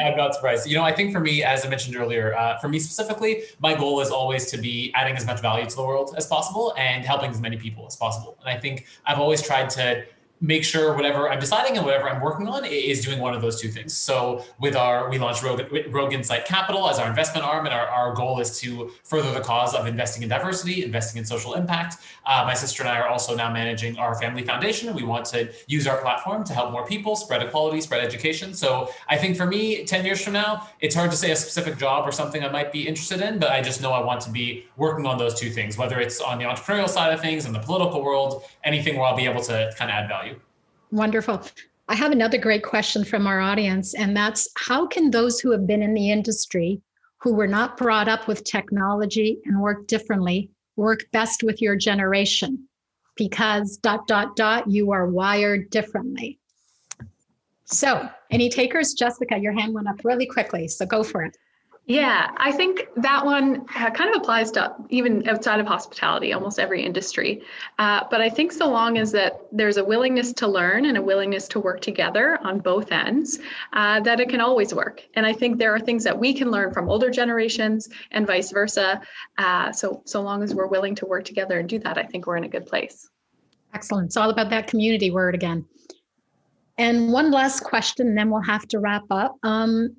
[0.00, 0.68] am not surprised.
[0.68, 3.74] You know, I think for me, as I mentioned earlier, uh, for me specifically, my
[3.74, 7.04] goal is always to be adding as much value to the world as possible and
[7.04, 8.36] helping as many people as possible.
[8.40, 10.04] And I think I've always tried to
[10.40, 13.60] make sure whatever I'm deciding and whatever I'm working on is doing one of those
[13.60, 13.96] two things.
[13.96, 17.86] So with our, we launched Rogue, Rogue Insight Capital as our investment arm, and our,
[17.86, 21.96] our goal is to further the cause of investing in diversity, investing in social impact.
[22.28, 24.88] Uh, my sister and I are also now managing our family foundation.
[24.88, 28.52] And we want to use our platform to help more people, spread equality, spread education.
[28.52, 31.78] So I think for me, 10 years from now, it's hard to say a specific
[31.78, 34.30] job or something I might be interested in, but I just know I want to
[34.30, 37.52] be working on those two things, whether it's on the entrepreneurial side of things, in
[37.54, 40.38] the political world, anything where I'll be able to kind of add value.
[40.90, 41.42] Wonderful.
[41.88, 45.66] I have another great question from our audience, and that's how can those who have
[45.66, 46.82] been in the industry,
[47.22, 52.66] who were not brought up with technology and work differently, work best with your generation?
[53.16, 56.38] Because dot, dot, dot, you are wired differently.
[57.64, 58.94] So, any takers?
[58.94, 61.36] Jessica, your hand went up really quickly, so go for it.
[61.88, 66.58] Yeah, I think that one uh, kind of applies to even outside of hospitality, almost
[66.58, 67.42] every industry.
[67.78, 71.02] Uh, but I think so long as that there's a willingness to learn and a
[71.02, 73.38] willingness to work together on both ends,
[73.72, 75.02] uh, that it can always work.
[75.14, 78.52] And I think there are things that we can learn from older generations and vice
[78.52, 79.00] versa.
[79.38, 82.26] Uh, so so long as we're willing to work together and do that, I think
[82.26, 83.08] we're in a good place.
[83.72, 84.08] Excellent.
[84.08, 85.64] It's all about that community word again.
[86.76, 89.36] And one last question, and then we'll have to wrap up.
[89.42, 89.96] Um,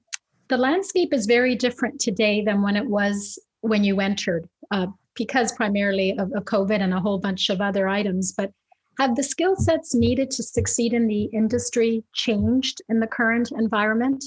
[0.49, 5.51] the landscape is very different today than when it was when you entered, uh, because
[5.53, 8.33] primarily of, of COVID and a whole bunch of other items.
[8.33, 8.51] But
[8.99, 14.23] have the skill sets needed to succeed in the industry changed in the current environment?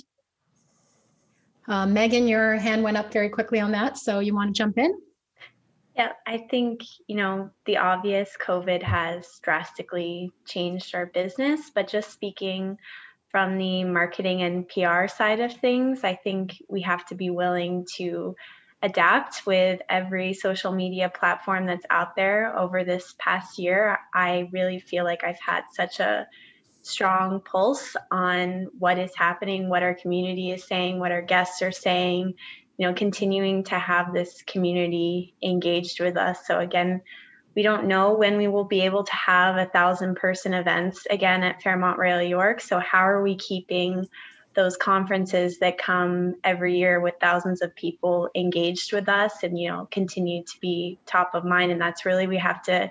[1.68, 4.78] Uh, Megan, your hand went up very quickly on that, so you want to jump
[4.78, 4.98] in?
[5.96, 12.10] Yeah, I think, you know, the obvious COVID has drastically changed our business, but just
[12.10, 12.78] speaking
[13.32, 17.86] from the marketing and PR side of things, I think we have to be willing
[17.96, 18.36] to
[18.82, 23.98] adapt with every social media platform that's out there over this past year.
[24.14, 26.26] I really feel like I've had such a
[26.82, 31.72] strong pulse on what is happening, what our community is saying, what our guests are
[31.72, 32.34] saying,
[32.76, 36.46] you know, continuing to have this community engaged with us.
[36.46, 37.02] So again,
[37.54, 41.42] we don't know when we will be able to have a thousand person events again
[41.42, 42.60] at Fairmont Royal York.
[42.60, 44.08] So, how are we keeping
[44.54, 49.68] those conferences that come every year with thousands of people engaged with us and, you
[49.68, 51.72] know, continue to be top of mind?
[51.72, 52.90] And that's really, we have to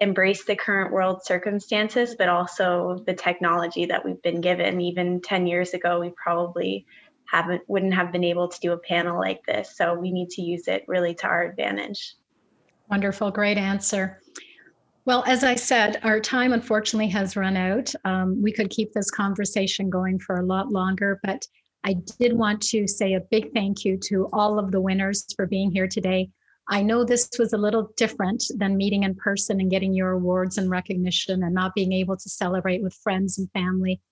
[0.00, 4.80] embrace the current world circumstances, but also the technology that we've been given.
[4.80, 6.86] Even 10 years ago, we probably
[7.24, 9.76] haven't wouldn't have been able to do a panel like this.
[9.76, 12.16] So we need to use it really to our advantage.
[12.92, 14.20] Wonderful, great answer.
[15.06, 17.90] Well, as I said, our time unfortunately has run out.
[18.04, 21.46] Um, we could keep this conversation going for a lot longer, but
[21.84, 25.46] I did want to say a big thank you to all of the winners for
[25.46, 26.28] being here today.
[26.68, 30.58] I know this was a little different than meeting in person and getting your awards
[30.58, 34.02] and recognition and not being able to celebrate with friends and family,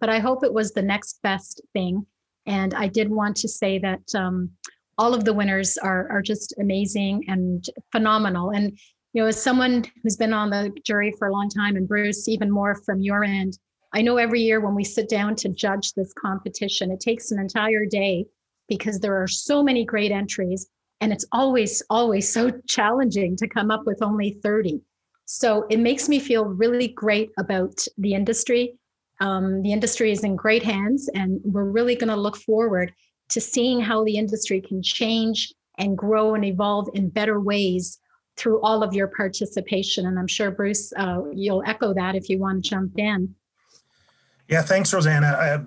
[0.00, 2.06] but I hope it was the next best thing.
[2.46, 4.52] And I did want to say that um,
[5.00, 8.50] all of the winners are are just amazing and phenomenal.
[8.50, 8.78] And
[9.14, 12.28] you know, as someone who's been on the jury for a long time, and Bruce,
[12.28, 13.58] even more from your end,
[13.94, 17.40] I know every year when we sit down to judge this competition, it takes an
[17.40, 18.26] entire day
[18.68, 20.68] because there are so many great entries,
[21.00, 24.82] and it's always always so challenging to come up with only 30.
[25.24, 28.74] So it makes me feel really great about the industry.
[29.22, 32.92] Um, the industry is in great hands, and we're really going to look forward
[33.30, 37.98] to seeing how the industry can change and grow and evolve in better ways
[38.36, 40.06] through all of your participation.
[40.06, 43.34] And I'm sure, Bruce, uh, you'll echo that if you want to jump in.
[44.48, 45.26] Yeah, thanks, Rosanna.
[45.26, 45.62] Uh,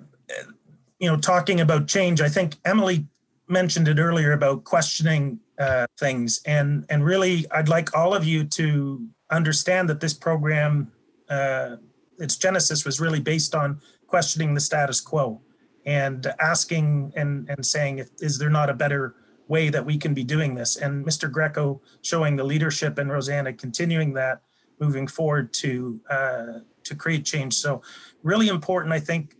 [0.98, 3.06] you know, talking about change, I think Emily
[3.48, 8.44] mentioned it earlier about questioning uh, things, and and really, I'd like all of you
[8.44, 10.92] to understand that this program,
[11.28, 11.76] uh,
[12.18, 15.40] its genesis was really based on questioning the status quo
[15.86, 19.14] and asking and, and saying, if, is there not a better
[19.48, 20.76] way that we can be doing this?
[20.76, 21.30] And Mr.
[21.30, 24.42] Greco showing the leadership and Rosanna continuing that
[24.80, 26.46] moving forward to uh,
[26.84, 27.54] to create change.
[27.54, 27.82] So
[28.22, 29.36] really important, I think,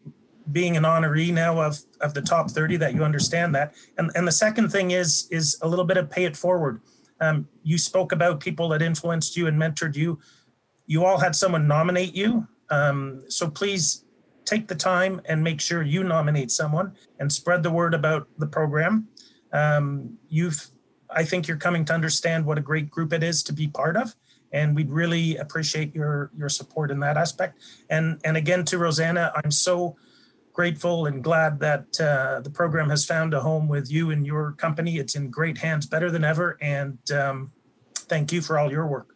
[0.53, 3.75] being an honoree now of, of the top 30 that you understand that.
[3.99, 6.81] And, and the second thing is is a little bit of pay it forward.
[7.21, 10.19] Um, you spoke about people that influenced you and mentored you.
[10.87, 12.47] You all had someone nominate you.
[12.71, 14.04] Um, so please
[14.45, 18.47] take the time and make sure you nominate someone and spread the word about the
[18.47, 19.09] program.
[19.53, 20.69] Um, you've,
[21.11, 23.97] I think you're coming to understand what a great group it is to be part
[23.97, 24.15] of
[24.55, 27.61] and we'd really appreciate your your support in that aspect.
[27.91, 29.97] And and again to Rosanna, I'm so
[30.55, 34.53] grateful and glad that uh, the program has found a home with you and your
[34.53, 34.99] company.
[34.99, 36.57] It's in great hands, better than ever.
[36.63, 37.51] And um,
[37.95, 39.14] thank you for all your work.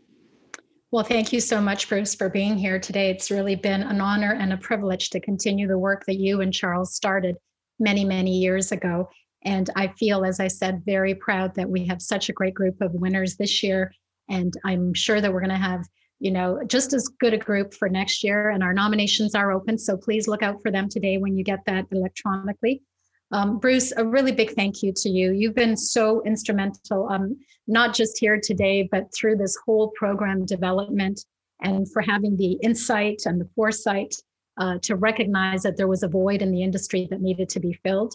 [0.90, 3.10] Well, thank you so much, Bruce, for being here today.
[3.10, 6.52] It's really been an honor and a privilege to continue the work that you and
[6.52, 7.36] Charles started
[7.78, 9.10] many, many years ago.
[9.42, 12.80] And I feel, as I said, very proud that we have such a great group
[12.80, 13.92] of winners this year
[14.28, 15.86] and I'm sure that we're going to have,
[16.20, 18.50] you know, just as good a group for next year.
[18.50, 19.78] And our nominations are open.
[19.78, 22.82] So please look out for them today when you get that electronically.
[23.30, 25.32] Um, Bruce, a really big thank you to you.
[25.32, 27.36] You've been so instrumental, um,
[27.66, 31.24] not just here today, but through this whole program development
[31.62, 34.14] and for having the insight and the foresight
[34.58, 37.72] uh, to recognize that there was a void in the industry that needed to be
[37.84, 38.14] filled.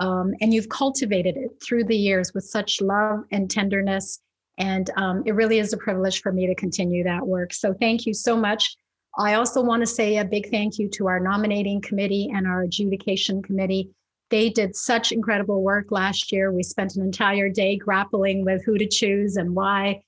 [0.00, 4.20] Um, and you've cultivated it through the years with such love and tenderness
[4.58, 7.52] and um, it really is a privilege for me to continue that work.
[7.52, 8.76] So thank you so much.
[9.18, 12.62] I also want to say a big thank you to our nominating committee and our
[12.62, 13.90] adjudication committee.
[14.32, 16.50] They did such incredible work last year.
[16.50, 20.02] We spent an entire day grappling with who to choose and why.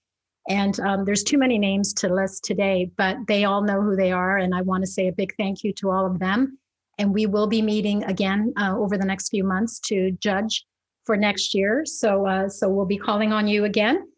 [0.48, 4.12] And um, there's too many names to list today, but they all know who they
[4.12, 4.38] are.
[4.38, 6.58] And I want to say a big thank you to all of them.
[6.98, 10.64] And we will be meeting again uh, over the next few months to judge
[11.04, 11.84] for next year.
[11.84, 14.08] So, uh, so we'll be calling on you again.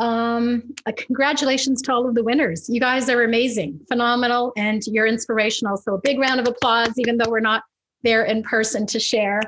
[0.00, 2.70] Um, uh, congratulations to all of the winners.
[2.70, 5.76] You guys are amazing, phenomenal, and you're inspirational.
[5.76, 7.64] So a big round of applause, even though we're not
[8.02, 9.40] there in person to share.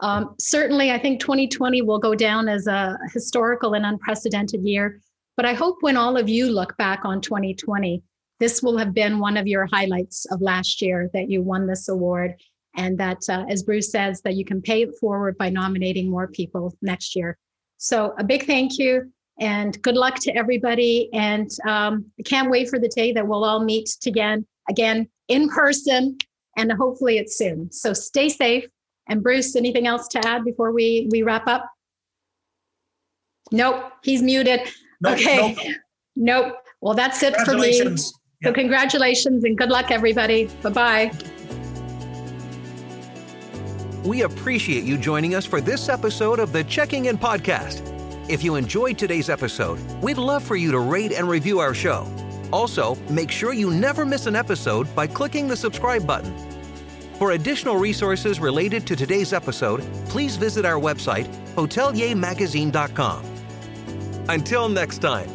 [0.00, 5.00] Um, certainly, I think 2020 will go down as a historical and unprecedented year.
[5.36, 8.02] But I hope when all of you look back on 2020,
[8.40, 11.88] this will have been one of your highlights of last year that you won this
[11.88, 12.34] award.
[12.76, 16.28] And that, uh, as Bruce says, that you can pay it forward by nominating more
[16.28, 17.36] people next year.
[17.76, 19.12] So, a big thank you.
[19.38, 21.08] And good luck to everybody.
[21.12, 25.48] And um, I can't wait for the day that we'll all meet again, again in
[25.48, 26.18] person,
[26.56, 27.70] and hopefully it's soon.
[27.72, 28.66] So stay safe.
[29.08, 31.70] And Bruce, anything else to add before we we wrap up?
[33.52, 34.60] Nope, he's muted.
[35.00, 35.54] Nope, okay.
[35.54, 35.76] Nope.
[36.16, 36.56] nope.
[36.80, 37.78] Well, that's it for me.
[37.78, 37.98] Yep.
[38.42, 40.48] So congratulations and good luck, everybody.
[40.62, 41.12] Bye bye.
[44.04, 47.86] We appreciate you joining us for this episode of the Checking In Podcast.
[48.30, 52.06] If you enjoyed today's episode, we'd love for you to rate and review our show.
[52.52, 56.34] Also, make sure you never miss an episode by clicking the subscribe button.
[57.14, 63.24] For additional resources related to today's episode, please visit our website, hoteliermagazine.com.
[64.28, 65.28] Until next time,